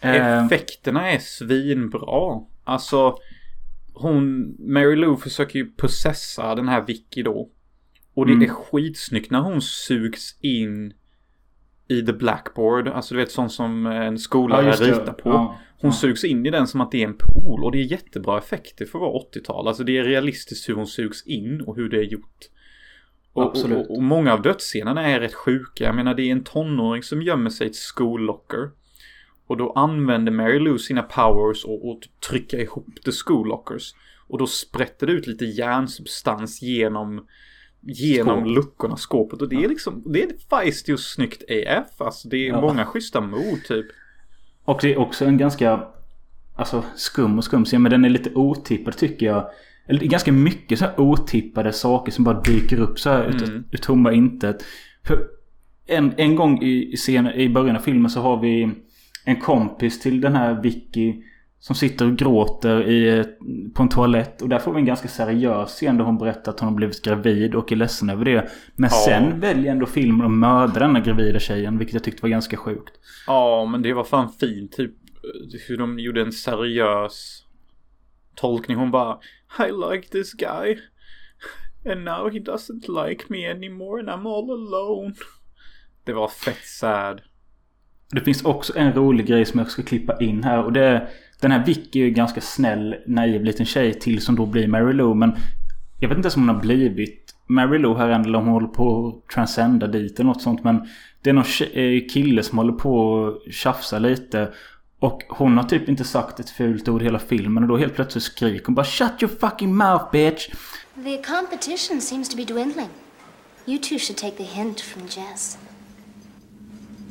[0.00, 2.40] Eh, Effekterna är svinbra.
[2.64, 3.16] Alltså,
[3.94, 7.50] hon, Mary Lou försöker ju possessa den här Vicky då.
[8.14, 8.44] Och det Mm.
[8.44, 10.92] är skitsnyggt när hon sugs in
[11.88, 12.88] i the blackboard.
[12.88, 15.28] Alltså du vet sånt som en skola Ja, ritar på.
[15.28, 15.96] Ja, Hon ja.
[15.96, 17.64] sugs in i den som att det är en pool.
[17.64, 19.68] Och det är jättebra effekter för att vara 80-tal.
[19.68, 22.38] Alltså det är realistiskt hur hon sugs in och hur det är gjort.
[23.32, 23.56] Och.
[23.64, 25.84] Och, och många av dödsscenerna är rätt sjuka.
[25.84, 28.70] Jag menar det är en tonåring som gömmer sig i ett skollocker.
[29.50, 33.94] Och då använder Mary Lou sina powers och, och trycka ihop the schoollockers.
[34.28, 37.26] Och då sprätter det ut lite järnsubstans genom
[37.82, 38.54] genom Skåp.
[38.56, 39.42] luckorna, skåpet.
[39.42, 42.00] Och det är liksom, det är feisty och snyggt AF.
[42.00, 42.60] Alltså det är Ja.
[42.60, 43.86] många schyssta mod typ.
[44.64, 45.84] Och det är också en ganska
[46.56, 49.50] Alltså skum och skum scen men den är lite otippad tycker jag.
[49.86, 53.64] Eller ganska mycket så här otippade saker som bara dyker upp så här ut, Mm.
[53.72, 54.64] ur tomma intet.
[55.06, 55.26] För
[55.86, 58.70] en, en gång i, scen, i början av filmen så har vi
[59.30, 61.14] en kompis till den här Vicky
[61.62, 63.24] Som sitter och gråter i,
[63.74, 64.42] på en toalett.
[64.42, 67.02] Och där får vi en ganska seriös scen där hon berättar att hon har blivit
[67.04, 68.50] gravid och är ledsen över det.
[68.76, 68.96] Men Ja.
[69.06, 71.78] sen väljer ändå filmen att mörda denna gravida tjejen.
[71.78, 72.92] Vilket jag tyckte var ganska sjukt.
[73.26, 74.72] Ja, men det var fan fint.
[74.72, 74.94] Typ
[75.68, 77.44] hur de gjorde en seriös
[78.34, 78.76] tolkning.
[78.76, 79.18] Hon bara
[79.58, 80.78] I like this guy.
[81.92, 85.14] And now he doesn't like me anymore and I'm all alone.
[86.04, 87.20] Det var fett sad.
[88.12, 90.64] Det finns också en rolig grej som jag ska klippa in här.
[90.64, 91.08] Och det är,
[91.40, 94.92] den här Vicky är ju ganska snäll, naiv liten tjej till som då blir Mary
[94.92, 95.14] Lou.
[95.14, 95.32] Men
[96.00, 98.24] jag vet inte ens om hon har blivit Mary Lou här än.
[98.24, 100.64] Eller om hon håller på att transcenda dit eller något sånt.
[100.64, 100.88] Men
[101.22, 104.48] det är någon tjej, eh, kille som håller på att tjafsa lite.
[105.00, 107.62] Och hon har typ inte sagt ett fult ord hela filmen.
[107.62, 110.48] Och då helt plötsligt skriker hon bara Shut your fucking mouth bitch!
[111.04, 112.88] The competition seems to be dwindling.
[113.66, 115.58] You two should take the hint from Jess.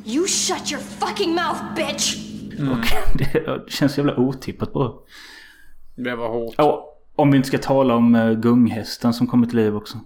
[0.05, 2.15] You shut your fucking mouth, bitch!
[2.59, 5.03] Och det känns jävla otippat bra.
[5.95, 6.55] Det var hårt.
[6.57, 9.97] Ja, om vi inte ska tala om uh, gunghästen som kommer till liv också.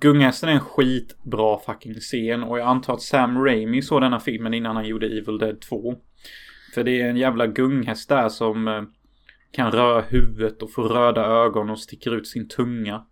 [0.00, 4.54] Gunghästen är en skitbra fucking scen och jag antar att Sam Raimi såg denna filmen
[4.54, 5.94] innan han gjorde Evil Dead 2.
[6.74, 8.82] För det är en jävla gunghäst där som eh,
[9.52, 13.06] kan röra huvudet och få röda ögon och sticker ut sin tunga.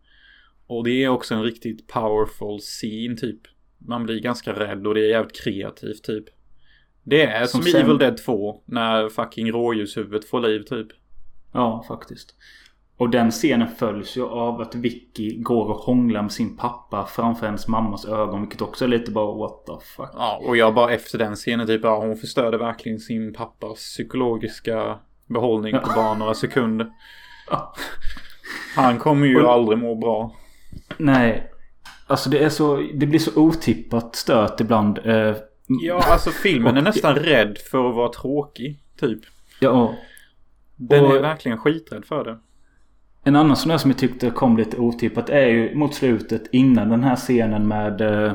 [0.66, 3.40] Och det är också en riktigt powerful scene typ.
[3.78, 6.24] Man blir ganska rädd och det är jävligt kreativt typ.
[7.02, 10.86] Det är som, Som sen- Evil Dead 2 när fucking rådjurshuvudet får liv typ.
[11.52, 12.34] Ja, faktiskt.
[12.96, 17.46] Och den scenen följs ju av att Vicky går och hånglar med sin pappa framför
[17.46, 18.40] hennes mammas ögon.
[18.40, 20.10] Vilket också är lite bara what the fuck.
[20.14, 24.98] Ja, och jag bara efter den scenen typ, ja, hon förstörde verkligen sin pappas psykologiska
[25.26, 26.92] behållning på bara några sekunder.
[28.76, 30.34] Han kommer ju Och- aldrig må bra.
[30.96, 31.50] Nej.
[32.08, 32.76] Alltså det är så...
[32.94, 34.98] Det blir så otippat stört ibland.
[35.04, 35.34] Eh,
[35.82, 39.18] Ja, alltså filmen är Och- nästan rädd för att vara tråkig, typ.
[39.60, 39.94] ja.
[40.76, 42.38] Den Och- är verkligen skiträdd för det.
[43.24, 46.88] En annan sån där som jag tyckte kom lite otippat är ju mot slutet innan
[46.88, 48.32] den här scenen med eh,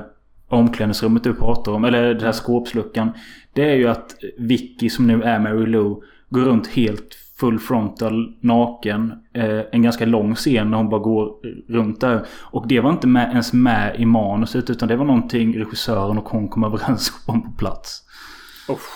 [0.48, 1.86] omklädningsrummet du pratar om.
[1.86, 3.12] Eller den här skåpsluckan.
[3.54, 8.38] Det är ju att Vicky som nu är Mary Lou går runt helt full frontal
[8.42, 9.14] naken.
[9.34, 11.36] Eh, en ganska lång scen när hon bara går
[11.74, 12.26] runt där.
[12.42, 16.30] Och det var inte med, ens med i manuset utan det var någonting regissören och
[16.30, 18.04] hon kom överens om på plats.
[18.70, 18.90] Uff.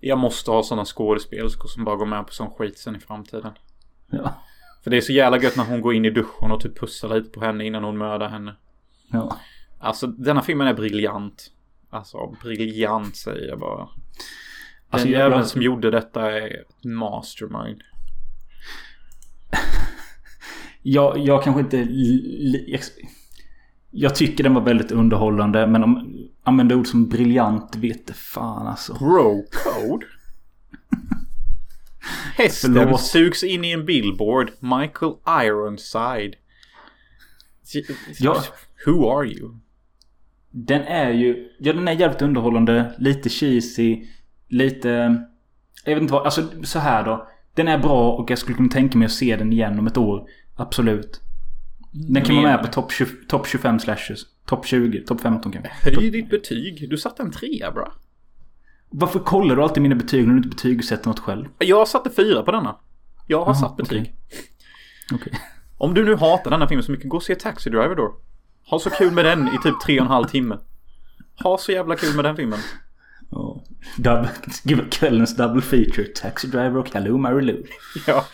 [0.00, 3.52] Jag måste ha sådana skådespelerskor som bara går med på sån skit sen i framtiden.
[4.10, 4.34] Ja.
[4.84, 7.08] För det är så jävla gött när hon går in i duschen och typ pussar
[7.08, 8.54] lite på henne innan hon mördar henne.
[9.12, 9.38] ja.
[9.78, 11.50] Alltså denna filmen är briljant.
[11.90, 13.88] Alltså briljant säger jag bara.
[14.94, 17.82] Alltså, jäveln jag- som gjorde detta är mastermind.
[20.86, 21.76] Jag, jag kanske inte...
[23.90, 28.66] Jag tycker den var väldigt underhållande men om använda ord som briljant vet det fan
[28.66, 28.94] alltså.
[28.94, 30.06] Bro code.
[32.36, 33.00] Hästen Förlåt.
[33.00, 34.50] sugs in i en billboard.
[34.60, 35.12] Michael
[35.46, 36.34] Ironside.
[38.18, 38.42] Ja.
[38.86, 39.54] Who are you?
[40.50, 41.48] Den är ju...
[41.58, 42.94] Ja den är jävligt underhållande.
[42.98, 44.06] Lite cheesy.
[44.48, 44.88] Lite...
[45.84, 46.24] Jag vet inte vad.
[46.24, 47.28] Alltså så här då.
[47.54, 49.96] Den är bra och jag skulle kunna tänka mig att se den igen om ett
[49.96, 50.26] år.
[50.56, 51.20] Absolut.
[51.92, 54.20] Den kan vara med på topp 20 top 25 slashes.
[54.46, 55.70] Topp 20, topp 15 kanske.
[55.82, 56.90] Höj ditt betyg.
[56.90, 57.92] Du satte en trea bra.
[58.90, 61.46] Varför kollar du alltid mina betyg när du inte betygsätter något själv?
[61.58, 62.76] Jag satte fyra på denna.
[63.26, 64.00] Jag har Aha, satt betyg.
[64.00, 64.14] okej.
[65.14, 65.32] Okej.
[65.78, 68.16] Om du nu hatar denna filmen så mycket, gå och se Taxi Driver då.
[68.70, 70.58] Ha så kul med den i typ tre och en halv timme.
[71.42, 72.58] Ha så jävla kul med den filmen.
[73.96, 74.30] Double,
[74.64, 76.04] give kvällens double feature.
[76.04, 77.62] Taxi Driver och Hello Mary Lou.
[78.06, 78.24] Ja.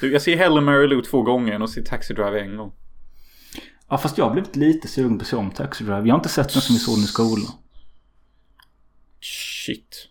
[0.00, 2.72] Du, jag ser hellre Mary Lou två gånger än att se Taxi Driver en gång.
[3.88, 6.06] Ja fast jag har blivit lite sugen på att se om Taxi Driver.
[6.06, 7.52] Jag har inte sett den som vi såg den i skolan.
[9.20, 10.08] Shit.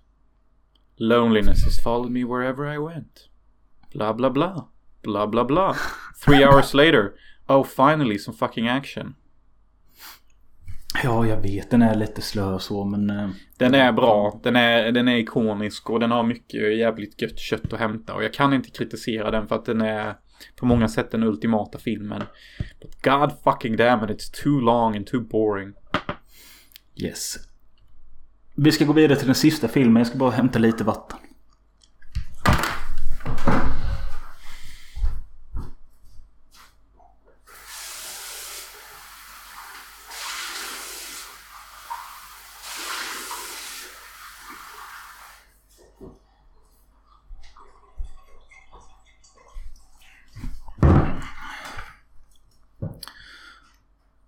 [0.98, 3.30] Loneliness has followed me wherever I went.
[3.94, 4.68] Bla bla bla.
[5.02, 5.76] Bla bla bla.
[6.26, 7.12] Three hours later.
[7.48, 9.16] Oh finally some fucking action.
[11.04, 13.10] Ja jag vet den är lite slö och så men...
[13.10, 14.40] eh, Den är bra.
[14.44, 18.14] Den är, den är ikonisk och den har mycket jävligt gött kött att hämta.
[18.14, 20.16] Och jag kan inte kritisera den för att den är
[20.56, 22.24] på många sätt den ultimata filmen.
[22.82, 25.74] But god fucking damn it, it's too long and too boring.
[26.96, 27.36] Yes.
[28.56, 29.98] Vi ska gå vidare till den sista filmen.
[29.98, 31.18] Jag ska bara hämta lite vatten.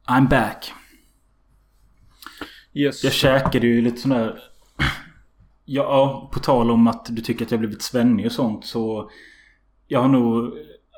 [0.07, 0.73] I'm back.
[2.73, 3.03] Yes.
[3.03, 4.39] Jag käkade ju lite sån där...
[5.65, 9.11] Ja, på tal om att du tycker att jag blivit svennig och sånt så...
[9.87, 10.53] Jag har nog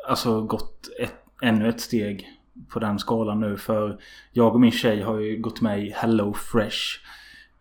[0.07, 2.27] alltså gått ett, ännu ett steg
[2.69, 3.57] på den skalan nu.
[3.57, 3.99] För
[4.31, 6.77] jag och min tjej har ju gått med i Hello Fresh.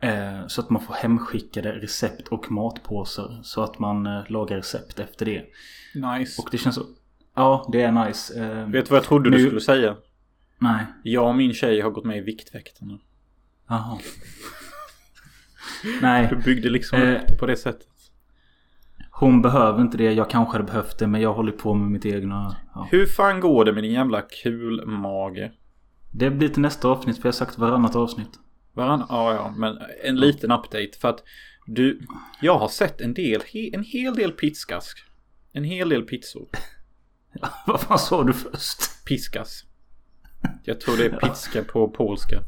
[0.00, 3.40] Eh, så att man får hemskickade recept och matpåsar.
[3.42, 5.44] Så att man eh, lagar recept efter det.
[5.94, 6.42] Nice.
[6.42, 6.84] Och det känns så...
[7.34, 8.44] Ja, det är nice.
[8.44, 9.96] Eh, Vet du vad jag trodde du nu- skulle säga?
[10.58, 10.86] Nej.
[11.02, 12.98] Jag och min tjej har gått med i Viktväktarna.
[13.68, 13.98] Jaha.
[16.02, 16.28] Nej.
[16.30, 17.88] Du byggde liksom Eh, upp det på det sättet.
[19.10, 20.12] Hon behöver inte det.
[20.12, 21.06] Jag kanske hade behövt det.
[21.06, 22.56] Men jag håller på med mitt egna...
[22.74, 22.88] Ja.
[22.90, 25.52] Hur fan går det med din jävla kulmage?
[26.10, 27.16] Det blir till nästa avsnitt.
[27.16, 28.38] För jag har sagt varannat avsnitt.
[28.72, 29.06] Varann?
[29.08, 31.22] Ja, ja, men en liten update för att
[31.66, 32.00] du,
[32.40, 33.42] jag har sett en del,
[33.72, 34.98] en hel del pizzask.
[35.52, 36.48] En hel del pizzor.
[37.66, 39.04] Vad fan sa du först?
[39.04, 39.64] Piskas.
[40.62, 42.40] Jag tror det är pizza på polska.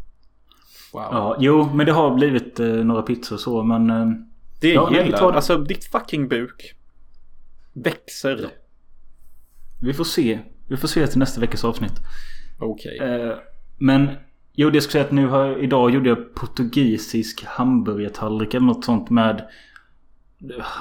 [0.92, 1.03] Wow.
[1.03, 3.90] Ja, jo, men det har blivit eh, några pizzor så, men...
[3.90, 4.07] Eh,
[4.61, 6.74] det ja, gillar, tar alltså ditt fucking buk
[7.72, 8.51] växer.
[9.82, 10.38] Vi får se.
[10.68, 12.01] Vi får se till nästa veckas avsnitt.
[12.59, 12.99] Okej.
[12.99, 13.36] Eh,
[13.78, 14.09] men
[14.55, 18.84] jo, det jag skulle säga att nu har idag gjorde jag portugisisk hamburgertallrik eller något
[18.84, 19.49] sånt med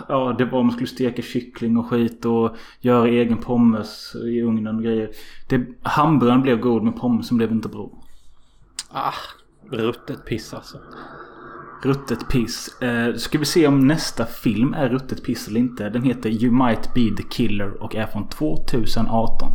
[0.08, 4.42] Ja, det var om man skulle steka kyckling och skit och göra egen pommes i
[4.42, 5.10] ugnen och grejer.
[5.50, 7.90] Det, hamburgaren blev god men pommesen blev inte bra.
[8.92, 9.14] Ah,
[9.72, 10.78] ruttet piss alltså.
[11.84, 12.82] Ruttet piss.
[12.82, 15.90] Eh, ska vi se om nästa film är ruttet piss eller inte.
[15.90, 19.52] Den heter You Might Be The Killer och är från 2018.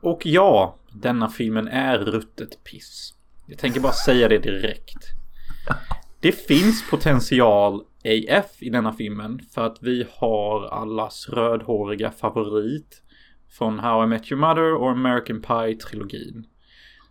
[0.00, 3.14] Och ja, denna filmen är ruttet piss.
[3.46, 4.98] Jag tänker bara säga det direkt.
[6.20, 13.02] Det finns potential AF i denna filmen för att vi har allas rödhåriga favorit
[13.58, 16.44] från How I Met Your Mother och American Pie-trilogin.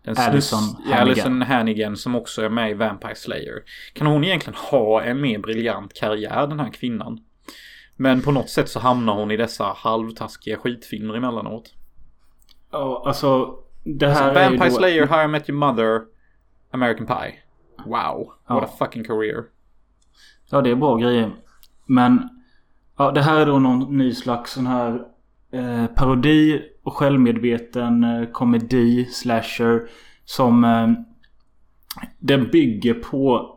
[0.04, 0.98] Den snus- Hannigan.
[1.00, 3.62] Alyson Hannigan som också är med i Vampire Slayer.
[3.92, 7.20] Kan hon egentligen ha en mer briljant karriär den här kvinnan?
[7.96, 11.74] Men på något sätt så hamnar hon i dessa halvtaskiga skitfilmer emellanåt.
[12.72, 13.54] Ja, alltså.
[13.84, 16.00] Det här Alltså, är ju Vampire då- Slayer, How I Met Your Mother,
[16.70, 17.34] American Pie.
[17.84, 18.60] Wow, what Ja.
[18.64, 19.44] a fucking career.
[20.52, 21.30] Ja, det är bra grejer.
[21.86, 22.28] Men
[22.98, 25.02] ja, det här är då någon ny slags sån här
[25.52, 29.88] eh, parodi och självmedveten eh, komedi, slasher.
[30.24, 30.88] Som eh,
[32.18, 33.56] den bygger på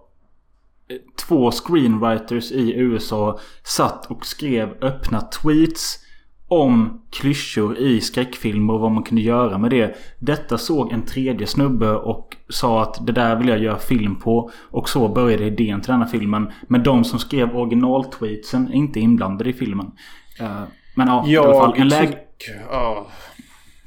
[0.88, 6.05] eh, två screenwriters i USA satt och skrev öppna tweets
[6.48, 9.96] om klyschor i skräckfilmer och vad man kunde göra med det.
[10.20, 14.52] Detta såg en tredje snubbe och sa att det där vill jag göra film på.
[14.72, 16.52] Och så började idén till denna filmen.
[16.68, 19.92] Men de som skrev originaltweetsen är inte inblandade i filmen.
[20.40, 20.64] Eh,
[20.96, 21.74] men ja, i alla fall.
[21.78, 22.62] En, läg tycker...
[22.70, 23.08] Ja,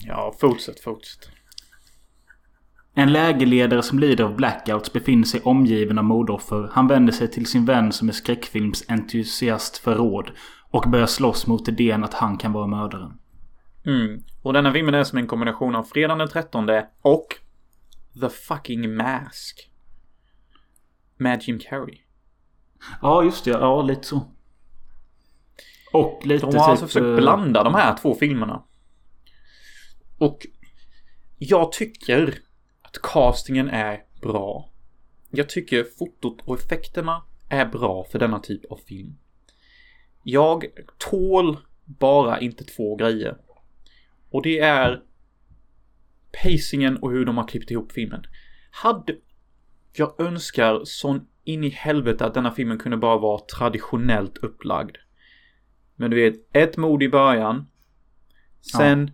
[0.06, 1.30] ja, fortsätt, fortsätt.
[2.94, 6.70] en lägerledare som lider av blackouts befinner sig omgiven av mordoffer.
[6.72, 10.30] Han vänder sig till sin vän som är skräckfilmsentusiast för råd.
[10.70, 13.18] Och börjar slåss mot idén att han kan vara mördaren.
[13.86, 14.24] Mm.
[14.42, 16.68] Och denna filmen är som en kombination av Fredagen den 13
[17.02, 17.26] och
[18.20, 19.70] The fucking Mask.
[21.16, 21.98] Med Jim Carrey.
[23.02, 23.50] Ja, just det.
[23.50, 24.22] Ja, lite så.
[25.92, 28.62] Och lite De har alltså typ, försökt eh, blanda de här två filmerna.
[30.18, 30.46] Och
[31.38, 32.38] jag tycker
[32.82, 34.70] att castingen är bra.
[35.30, 39.18] Jag tycker fotot och effekterna är bra för denna typ av film.
[40.31, 40.64] Jag
[40.99, 43.37] tål bara inte två grejer.
[44.31, 45.03] Och det är
[46.43, 48.22] pacingen och hur de har klippt ihop filmen.
[48.70, 49.16] Hade...
[49.93, 54.97] Jag önskar sån in i helvete att denna filmen kunde bara vara traditionellt upplagd.
[55.97, 57.66] Men du vet, ett mord i början.
[58.76, 59.11] Sen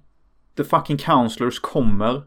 [0.57, 2.23] The fucking counselors kommer.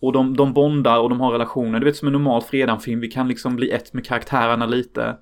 [0.00, 1.80] Och de, de bondar och de har relationer.
[1.80, 3.00] Du vet som en normal fredagsfilm.
[3.00, 5.18] Vi kan liksom bli ett med karaktärerna lite.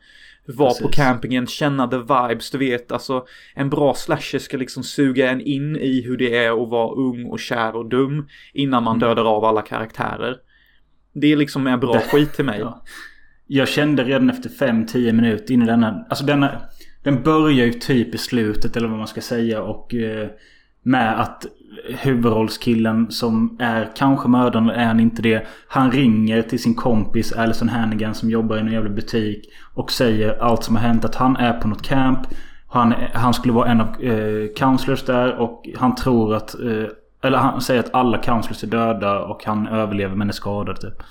[0.55, 2.92] Vara på campingen, känna the vibes, du vet.
[2.92, 6.94] Alltså en bra slasher ska liksom suga en in i hur det är att vara
[6.94, 8.28] ung och kär och dum.
[8.53, 10.36] Innan man dödar av alla karaktärer.
[11.12, 12.61] Det är liksom en bra skit till mig.
[12.61, 12.82] Ja.
[13.53, 16.07] Jag kände redan efter 5-10 minuter in i denna...
[16.11, 16.61] Alltså denna...
[17.03, 19.94] Den börjar ju typ i slutet eller vad man ska säga och...
[19.94, 20.28] Eh,
[20.82, 21.46] med att
[21.89, 25.47] huvudrollskillen som är kanske mördaren är han inte det.
[25.68, 29.49] Han ringer till sin kompis Alison Hannigan som jobbar i en jävla butik.
[29.75, 31.05] Och säger allt som har hänt.
[31.05, 32.18] Att han är på något camp.
[32.68, 36.61] Han, han skulle vara en av eh, counselors där och han tror att...
[36.61, 36.85] Eh,
[37.23, 41.03] eller han säger att alla counselors är döda och han överlever men är skadad typ.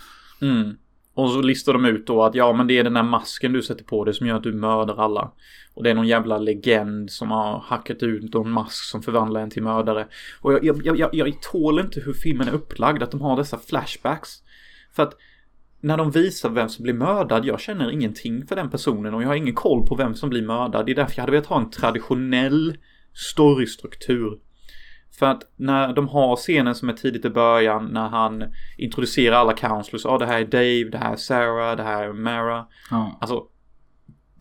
[0.41, 0.75] Mm.
[1.13, 3.61] Och så listar de ut då att ja men det är den där masken du
[3.61, 5.31] sätter på dig som gör att du mördar alla.
[5.79, 9.49] Och det är någon jävla legend som har hackat ut en mask som förvandlar en
[9.49, 10.07] till mördare.
[10.41, 13.57] Och jag, jag, jag, jag, tål inte hur filmen är upplagd, att de har dessa
[13.57, 14.29] flashbacks.
[14.95, 15.13] För att
[15.81, 19.27] när de visar vem som blir mördad, jag känner ingenting för den personen och jag
[19.27, 20.85] har ingen koll på vem som blir mördad.
[20.85, 22.77] Det är därför jag hade velat ha en traditionell
[23.13, 24.39] storystruktur.
[25.19, 28.43] För att när de har scenen som är tidigt i början när han
[28.77, 30.05] introducerar alla counselors.
[30.05, 32.65] Ja, det här är Dave, det här är Sarah, det här är Mara.
[32.91, 33.17] Ja.
[33.21, 33.43] Alltså,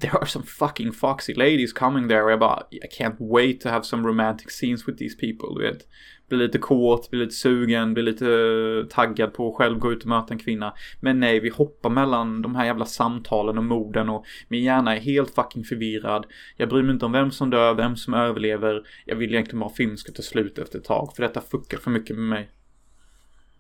[0.01, 2.23] there are some fucking foxy ladies coming there.
[2.23, 5.55] Och jag bara, I can't wait to have some romantic scenes with these people.
[5.55, 5.87] Du vet.
[6.29, 10.03] Blir lite kåt, blir lite sugen, blir lite eh, taggad på att själv gå ut
[10.03, 10.75] och möta en kvinna.
[11.01, 15.01] Men nej, vi hoppar mellan de här jävla samtalen och morden och min hjärna är
[15.01, 16.27] helt fucking förvirrad.
[16.57, 18.83] Jag bryr mig inte om vem som dör, vem som överlever.
[19.07, 21.13] Jag vill egentligen bara att filmen ska ta slut efter ett tag.
[21.17, 22.51] För detta fuckar för mycket med mig.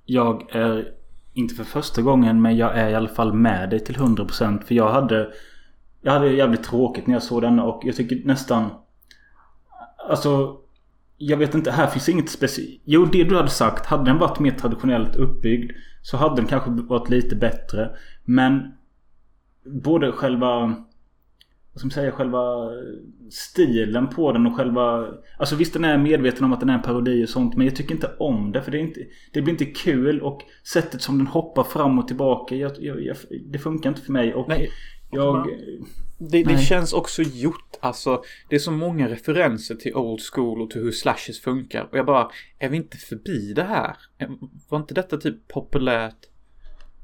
[0.05, 0.93] Jag är
[1.34, 4.74] inte för första gången men jag är i alla fall med dig till 100% för
[4.74, 5.32] jag hade
[6.01, 8.71] jag hade jävligt tråkigt när jag såg den och jag tycker nästan
[10.09, 10.57] Alltså
[11.17, 14.39] Jag vet inte, här finns inget speciellt Jo det du hade sagt, hade den varit
[14.39, 15.73] mer traditionellt uppbyggd
[16.03, 17.91] Så hade den kanske varit lite bättre
[18.25, 18.73] Men
[19.65, 20.59] Både själva
[21.73, 22.71] Vad ska man säga, själva
[23.31, 25.07] Stilen på den och själva
[25.39, 27.77] Alltså visst den är medveten om att den är en parodi och sånt Men jag
[27.77, 29.01] tycker inte om det för det är inte
[29.33, 30.43] Det blir inte kul och
[30.73, 34.35] Sättet som den hoppar fram och tillbaka jag, jag, jag, Det funkar inte för mig
[34.35, 34.71] och Nej.
[35.11, 35.49] Jag
[36.19, 40.71] Det, det känns också gjort, alltså det är så många referenser till old school och
[40.71, 41.89] till hur slashes funkar.
[41.91, 43.97] Och jag bara, är vi inte förbi det här?
[44.69, 46.27] Var inte detta typ populärt?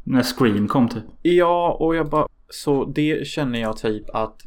[0.05, 4.43] När Scream kom typ Ja, och jag bara, så det känner jag typ att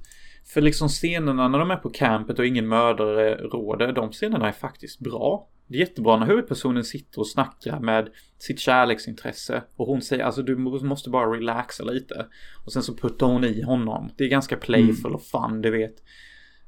[0.46, 4.52] för liksom scenerna när de är på campet och ingen mördare råder, de scenerna är
[4.52, 5.48] faktiskt bra.
[5.68, 10.42] Det är jättebra när huvudpersonen sitter och snackar med sitt kärleksintresse och hon säger alltså
[10.42, 12.28] du måste bara relaxa lite.
[12.66, 14.10] Och sen så puttar hon i honom.
[14.18, 15.96] Det är ganska playful och fun, du vet.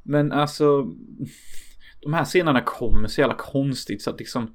[0.04, 0.88] Men alltså,
[2.02, 4.54] de här scenerna kommer så jävla konstigt så att liksom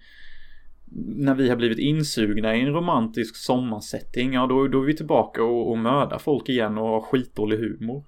[0.97, 5.42] när vi har blivit insugna i en romantisk sommarsetting, ja då, då är vi tillbaka
[5.42, 8.05] och, och mördar folk igen och har skitdålig humor.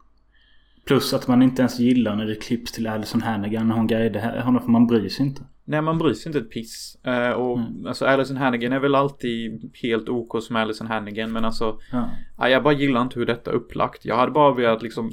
[0.86, 4.40] Plus att man inte ens gillar när det klipps till Alison Hannigan när hon guidar
[4.40, 5.42] honom för man bryr sig inte.
[5.68, 6.96] Nej, man bryr sig inte ett piss.
[7.04, 11.78] Eh, och alltså Alison Hannigan är väl alltid helt OK som Alison Hannigan, men alltså
[11.92, 12.10] Ja.
[12.38, 14.04] ja, jag bara gillar inte hur detta är upplagt.
[14.04, 15.10] Jag hade bara velat liksom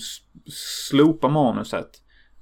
[0.89, 1.89] slopa manuset.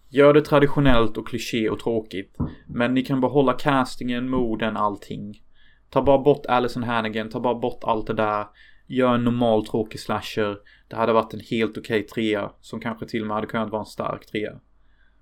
[0.09, 2.37] Gör det traditionellt och kliché och tråkigt.
[2.67, 5.41] Men ni kan behålla castingen, morden, allting.
[5.89, 8.45] Ta bara bort Alison Hannigan, ta bara bort allt det där.
[8.87, 10.57] Gör en normal tråkig slasher.
[10.89, 12.51] Det hade varit en helt okej trea.
[12.61, 14.51] Som kanske till och med hade kunnat vara en stark trea.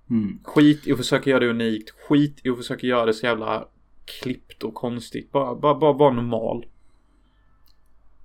[0.10, 0.40] Mm.
[0.44, 1.90] Skit i att försöka göra det unikt.
[1.90, 3.68] Skit i att försöka göra det så jävla
[4.22, 5.32] klippt och konstigt.
[5.32, 6.66] Bara, bara, bara vara normal.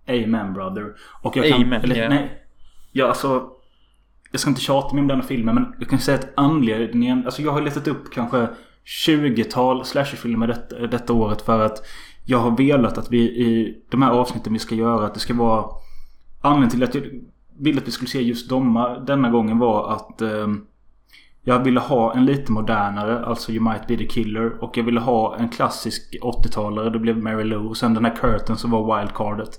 [0.07, 0.95] Amen brother.
[1.22, 1.62] Och jag kan...
[1.62, 2.09] Amen, eller, ja.
[2.09, 2.43] nej.
[2.93, 3.51] Ja alltså...
[4.32, 7.24] Jag ska inte tjata mig om denna filmen men jag kan säga att anledningen...
[7.24, 8.49] Alltså jag har letat upp kanske
[9.07, 11.87] 20-tal slasherfilmer detta, detta året för att
[12.24, 15.35] jag har velat att vi i de här avsnitten vi ska göra att det ska
[15.35, 15.66] vara...
[16.41, 17.05] Anledningen till att jag
[17.59, 20.22] ville att vi skulle se just domma denna gången var att...
[20.22, 20.66] ehm,
[21.45, 24.64] jag ville ha en lite modernare, alltså You Might Be The Killer.
[24.64, 27.68] Och jag ville ha en klassisk 80-talare, det blev Mary Lou.
[27.68, 29.51] Och sen den här Curtin som var wildcardet.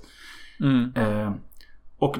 [0.60, 0.92] Mm.
[0.96, 1.32] Eh,
[1.98, 2.16] och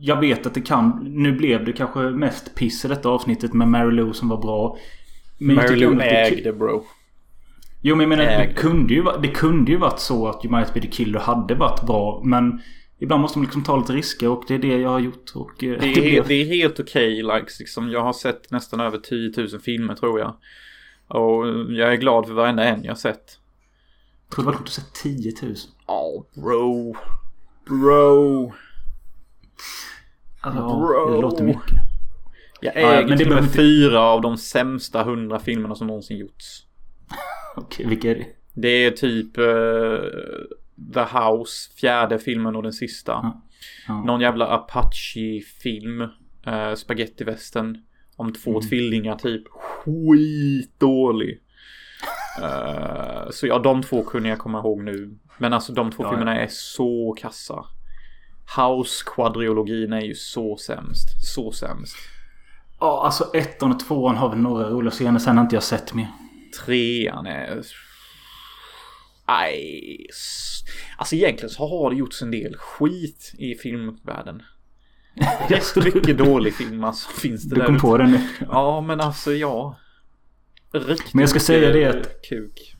[0.00, 0.98] jag vet att det kan...
[1.04, 4.76] Nu blev det kanske mest piss i detta avsnittet med Mary Lou som var bra.
[5.38, 6.84] Men Mary tycker Lou ägde bro.
[7.80, 10.74] Jo men jag menar det kunde, ju, det kunde ju varit så att You Might
[10.74, 12.22] Be The Killer hade varit bra.
[12.24, 12.60] Men
[13.02, 15.30] ibland måste man liksom ta lite risker och det är det jag har gjort.
[15.34, 17.90] Och eh, Det är, blev- helt, det är helt okej, likes, liksom.
[17.90, 20.36] Jag har sett nästan över 10 000 filmer tror jag.
[21.08, 23.38] Och jag är glad för varenda en jag har sett.
[24.28, 25.54] Jag tror det var att säga 10 000.
[25.86, 26.96] Ja, bro.
[27.66, 28.52] Bro.
[30.40, 31.14] Alltså, Bro.
[31.14, 31.78] Det låter mycket.
[32.60, 35.74] Jag Ja, äger men det till och med inte- fyra av de sämsta 100 filmerna
[35.74, 36.66] som någonsin gjorts.
[37.56, 38.26] Okej, vilka är det?
[38.54, 39.44] Det är typ eh,
[40.94, 43.32] The House, fjärde filmen och den sista.
[43.88, 44.02] Ja.
[44.06, 46.00] Någon jävla Apache-film.
[46.46, 47.78] Uh, Spagettivästern.
[48.16, 48.62] Om två Mm.
[48.68, 49.42] tvillingar typ.
[49.50, 51.38] Skitdålig.
[52.42, 55.18] Eh, så ja, de två kunde jag komma ihåg nu.
[55.38, 57.64] Men alltså de två Ja, filmerna är så kassa.
[58.56, 61.08] House-kvadriologin är ju så sämst.
[61.34, 61.96] Så sämst.
[62.80, 65.18] Ja, alltså ettan och tvåan har väl några roliga scener.
[65.18, 66.08] Sen har inte jag sett mer.
[66.64, 67.62] Trean är...
[70.08, 70.64] S-
[70.96, 74.42] Alltså egentligen så har det gjorts en del skit i filmvärlden.
[75.48, 77.82] Rätt mycket dålig film alltså finns det Du där kom ute.
[77.82, 78.20] på den nu.
[78.40, 79.78] Ja men alltså ja.
[80.72, 82.74] Riktigt Men jag ska säga det att- Kuk.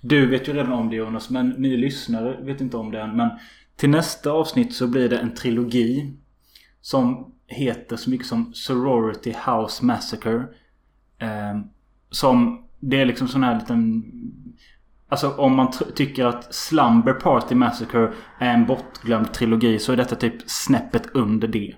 [0.00, 3.16] Du vet ju redan om det Jonas, men ni lyssnare vet inte om det än.
[3.16, 3.30] Men
[3.76, 6.12] till nästa avsnitt så blir det en trilogi.
[6.80, 10.44] Som heter så mycket som Sorority House Massacre.
[11.18, 11.60] Eh,
[12.10, 14.02] som, det är liksom sån här liten...
[15.08, 20.16] Alltså om man tycker att Slumber Party Massacre är en bortglömd trilogi så är detta
[20.16, 21.74] typ snäppet under det.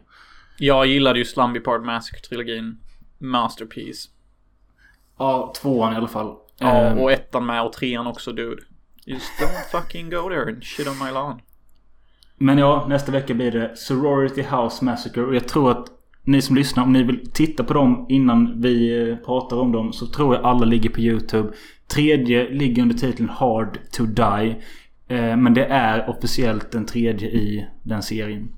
[0.58, 2.76] Jag gillade ju Slumby Part Massacre-trilogin.
[3.18, 4.08] Masterpiece.
[5.18, 6.34] Ja, tvåan i alla fall.
[6.58, 8.62] Ja, Ehm, och ettan med och trean också dude.
[9.04, 11.40] Just don't fucking go there and shit on my lawn.
[12.36, 15.22] Men ja, nästa vecka blir det Sorority House Massacre.
[15.22, 15.86] Och jag tror att
[16.24, 19.92] ni som lyssnar, om ni vill titta på dem innan vi eh, pratar om dem
[19.92, 21.52] så tror jag alla ligger på YouTube.
[21.94, 24.56] Tredje ligger under titeln Hard to Die.
[25.08, 28.48] Eh, Men det är officiellt den tredje i den serien.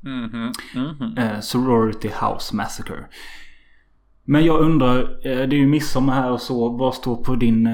[0.00, 1.18] Mhm, mhm.
[1.18, 3.04] Eh, Sorority House Massacre.
[4.24, 6.68] Men jag undrar, eh, det är ju midsommar här och så.
[6.68, 7.68] Vad står på din,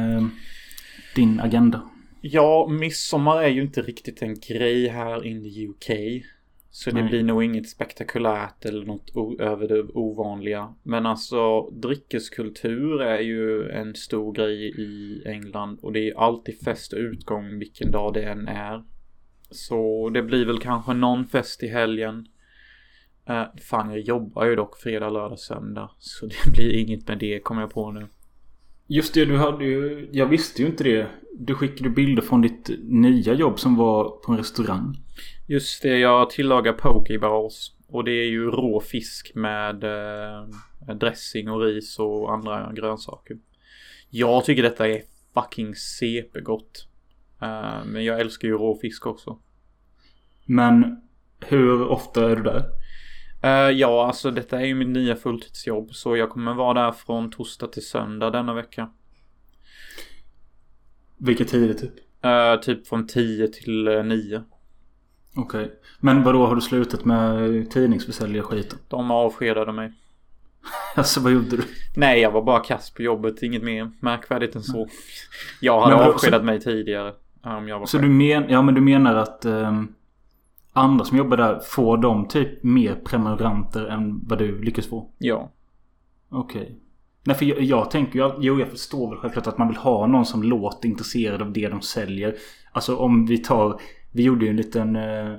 [1.15, 1.83] din agenda?
[2.21, 5.91] Ja, midsommar är ju inte riktigt en grej här in the UK.
[6.77, 7.09] Så det Nej.
[7.09, 10.75] blir nog inget spektakulärt eller något över det ovanliga.
[10.83, 16.93] Men alltså dryckeskultur är ju en stor grej i England och det är alltid fest
[16.93, 18.85] och utgång vilken dag det än är.
[19.51, 22.27] Så det blir väl kanske någon fest i helgen.
[23.31, 25.91] Uh, fan, jag jobbar ju dock fredag, lördag, söndag.
[25.99, 28.07] Så det blir inget med det, kommer jag på nu.
[28.87, 30.09] Just det, du hade ju...
[30.13, 31.07] Jag visste ju inte det.
[31.39, 34.97] Du skickade bilder från ditt nya jobb som var på en restaurang.
[35.47, 37.73] Just det, jag tillagar pokeballs.
[37.89, 43.37] Och det är ju rå fisk med eh, dressing och ris och andra grönsaker.
[44.11, 45.03] Jag tycker detta är
[45.35, 46.89] fucking CP-gott.
[47.43, 49.39] Eh, men jag älskar ju rå fisk också.
[50.45, 51.01] Men
[51.41, 52.65] hur ofta är du där?
[53.45, 55.95] Eh, ja, alltså detta är ju mitt nya fulltidsjobb.
[55.95, 58.89] Så jag kommer vara där från torsdag till söndag denna vecka.
[61.19, 61.93] Vilka tider typ?
[62.25, 64.43] Eh, typ från 10 till eh, 9.
[65.37, 65.73] Okej.
[66.01, 68.79] Men vad då har du slutat med tidningsförsäljare skiten?
[68.89, 69.93] De avskedade mig.
[70.97, 71.63] Alltså vad gjorde du?
[71.97, 73.43] Nej, jag var bara kass på jobbet.
[73.43, 74.89] Inget mer märkvärdigt än så.
[75.61, 77.15] Jag hade Men vadå, avskedat så- mig tidigare.
[77.43, 78.09] Om jag var Så själv.
[78.11, 79.95] du, men, ja, men du menar att ehm,
[80.75, 85.11] andra som jobbar där får de typ mer prenumeranter än vad du lyckas få?
[85.19, 85.51] Ja.
[86.29, 86.79] Okej.
[87.27, 90.07] Nej för jag, jag tänker att, jo jag förstår väl självklart att man vill ha
[90.07, 92.35] någon som låter intresserad av det de säljer.
[92.73, 93.81] Alltså om vi tar,
[94.13, 95.35] vi gjorde ju en liten, eh,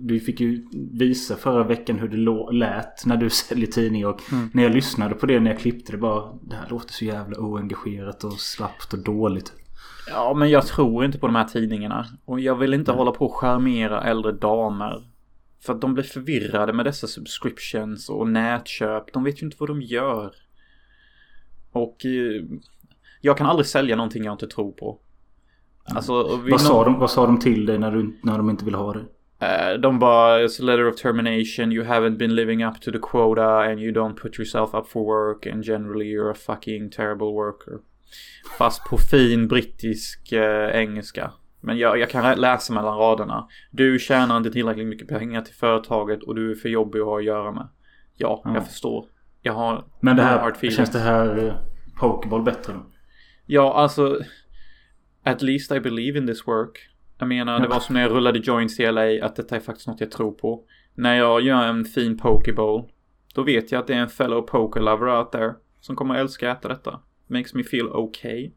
[0.00, 4.48] du fick ju visa förra veckan hur det lät när du säljer tidningar och Mm.
[4.54, 7.38] när jag lyssnade på det när jag klippte det bara, det här låter så jävla
[7.40, 9.52] oengagerat och slappt och dåligt.
[10.10, 12.06] Ja, men jag tror inte på de här tidningarna.
[12.24, 15.02] Och jag vill inte hålla på och charmera äldre damer.
[15.60, 19.12] För att de blir förvirrade med dessa subscriptions och nätköp.
[19.12, 20.34] De vet ju inte vad de gör.
[21.72, 22.42] Och eh,
[23.20, 24.98] jag kan aldrig sälja någonting jag inte tror på.
[25.94, 28.76] Alltså, Vad sa, de, vad sa de till dig när, du, när de inte ville
[28.76, 29.04] ha det?
[29.40, 32.98] Eh, de bara, it's a letter of termination, you haven't been living up to the
[32.98, 37.32] quota and you don't put yourself up for work and generally you're a fucking terrible
[37.34, 37.80] worker.
[38.58, 41.32] Fast på fin brittisk eh, engelska.
[41.60, 43.48] Men jag, jag kan läsa mellan raderna.
[43.70, 47.18] Du tjänar inte tillräckligt mycket pengar till företaget och du är för jobbig att ha
[47.18, 47.68] att göra med.
[48.16, 48.54] Ja, Ja.
[48.54, 49.06] jag förstår.
[49.42, 51.54] Jag har Men det här, hard känns det här eh,
[52.00, 52.80] Pokeball bättre då?
[53.46, 54.20] Ja, alltså.
[55.24, 56.78] At least I believe in this work.
[57.18, 59.88] Jag menar, det var som när jag rullade joints i LA, att detta är faktiskt
[59.88, 60.64] något jag tror på.
[60.94, 62.84] När jag gör en fin pokeball,
[63.34, 66.20] då vet jag att det är en fellow poker lover out there som kommer att
[66.20, 67.00] älska att äta detta.
[67.28, 68.50] Makes me feel okay.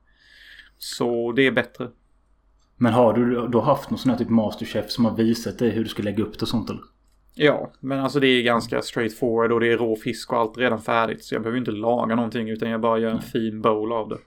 [0.78, 1.90] Så det är bättre.
[2.78, 5.84] Men har du då haft någon sån här typ masterchef som har visat dig hur
[5.84, 6.82] du ska lägga upp det och sånt eller?
[7.36, 10.82] Ja, men alltså det är ganska straightforward och det är rå fisk och allt redan
[10.82, 11.24] färdigt.
[11.24, 14.18] Så jag behöver inte laga någonting utan jag bara gör en fin bowl av det.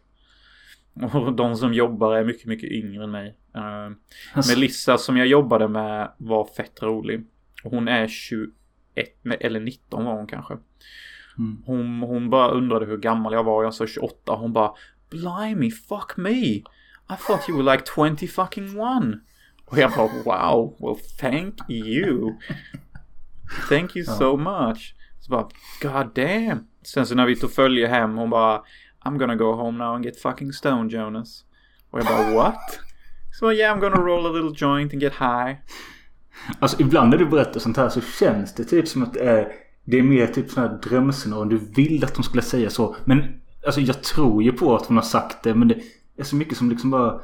[1.18, 3.36] Och de som jobbar är mycket, mycket yngre än mig.
[3.54, 3.92] Eh,
[4.32, 4.54] Alltså.
[4.54, 7.24] Melissa som jag jobbade med var fett rolig.
[7.62, 8.50] Hon är 21,
[9.22, 10.54] nej, eller 19 var hon kanske.
[11.38, 11.62] Mm.
[11.66, 13.64] Hon, hon bara undrade hur gammal jag var.
[13.64, 14.32] Jag sa 28.
[14.32, 14.72] Hon bara
[15.10, 16.62] Blimey, fuck me.
[17.10, 19.20] I thought you were like 20 fucking one.
[19.64, 22.34] Och jag bara wow, well thank you.
[23.68, 24.94] Thank you so much.
[25.20, 25.48] Så bara
[25.82, 26.66] god damn.
[26.82, 28.62] Sen så när vi tog följe hem hon bara
[29.04, 31.44] I'm gonna go home now and get fucking stoned Jonas.
[31.90, 32.80] Och jag bara what?
[33.40, 35.56] Så yeah I'm gonna roll a little joint and get high.
[36.58, 39.52] Alltså ibland när du berättar sånt här så känns det typ som att det är,
[39.84, 41.48] det är mer typ sån här drömscenarion.
[41.48, 42.96] Du vill att de skulle säga så.
[43.04, 45.54] Men alltså jag tror ju på att hon har sagt det.
[45.54, 45.80] Men det
[46.16, 47.20] är så mycket som liksom bara...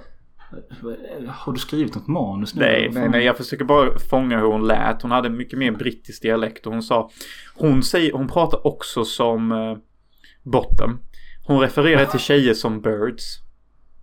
[1.28, 2.62] Har du skrivit något manus nu?
[2.62, 3.24] Nej, nej, nej.
[3.24, 5.02] Jag försöker bara fånga hur hon lät.
[5.02, 7.10] Hon hade mycket mer brittisk dialekt och hon sa...
[7.54, 9.78] Hon säger, hon pratar också som uh,
[10.42, 11.00] bottom.
[11.46, 13.38] Hon refererar till tjejer som birds.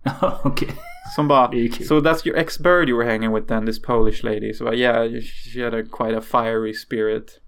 [0.44, 0.68] Okej.
[1.16, 4.52] Som bara, so that's your ex-bird you were hanging with then, this Polish lady.
[4.52, 7.40] Så bara, yeah, she had a quite a fiery spirit.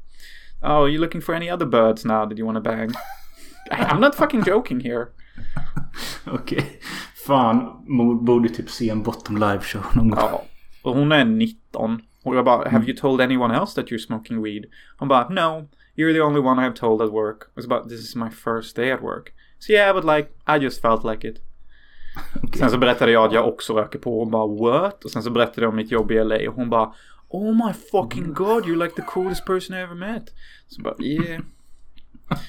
[0.62, 2.92] Oh, you looking for any other birds now that you wanna bang?
[3.70, 5.06] I'm not fucking joking here.
[6.26, 6.80] Okej.
[7.26, 10.18] fan mo- borde typ se en bottom live show någon gång.
[10.20, 10.44] Ja.
[10.82, 12.00] Och hon är 19.
[12.24, 14.64] Och jag bara, have you told anyone else that you're smoking weed?
[14.98, 15.68] Hon bara, no.
[15.96, 17.50] You're the only one I've told at work.
[17.56, 19.32] It's about, this is my first day at work.
[19.58, 21.38] So yeah, but like, I just felt like it.
[22.58, 24.18] Sen så berättade jag att jag också röker på.
[24.18, 25.04] Hon bara, what?
[25.04, 26.36] Och sen så berättade jag om mitt jobb i LA.
[26.48, 26.94] Och hon bara,
[27.30, 30.22] oh my fucking god, you're like the coolest person I ever met.
[30.68, 31.40] Så bara, yeah.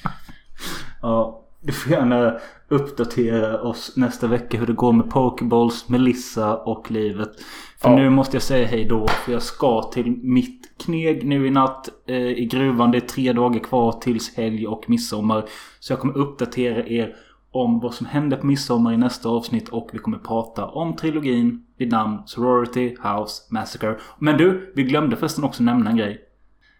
[1.02, 6.90] Ja, du får gärna uppdatera oss nästa vecka hur det går med Pokeballs, Melissa och
[6.90, 7.30] livet.
[7.78, 7.96] För Ja.
[7.96, 9.08] nu måste jag säga hej då.
[9.08, 12.90] För jag ska till mitt kneg nu i natt eh, i gruvan.
[12.90, 15.44] Det är tre dagar kvar tills helg och midsommar.
[15.80, 17.16] Så jag kommer uppdatera er
[17.50, 19.68] om vad som hände på midsommar i nästa avsnitt.
[19.68, 23.96] Och vi kommer prata om trilogin vid namn Sorority House Massacre.
[24.18, 26.24] Men du, vi glömde förresten också nämna en grej.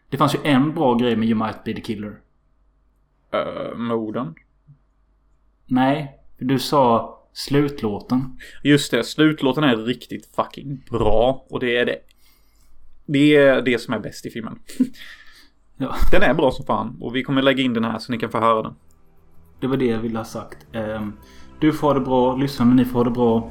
[0.08, 2.20] Det fanns ju en bra grej med You Might Be The Killer.
[3.34, 4.34] Uh, moden.
[5.66, 8.38] Nej, för du sa slutlåten.
[8.62, 11.46] Just det, slutlåten är riktigt fucking bra.
[11.50, 11.98] Och det är det.
[13.06, 14.58] Det är det som är bäst i filmen.
[15.76, 16.96] Ja, Den är bra som fan.
[17.00, 18.74] Och vi kommer lägga in den här så ni kan få höra den.
[19.60, 20.66] det var det jag ville ha sagt.
[20.72, 21.12] Ehm,
[21.60, 23.50] Du får ha det bra, lyssnarna ni får ha det bra.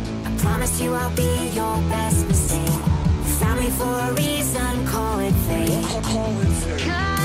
[0.41, 2.81] Promise you I'll be your best mistake.
[3.39, 6.03] Found me for a reason, call it fate.
[6.03, 7.20] Call it fate.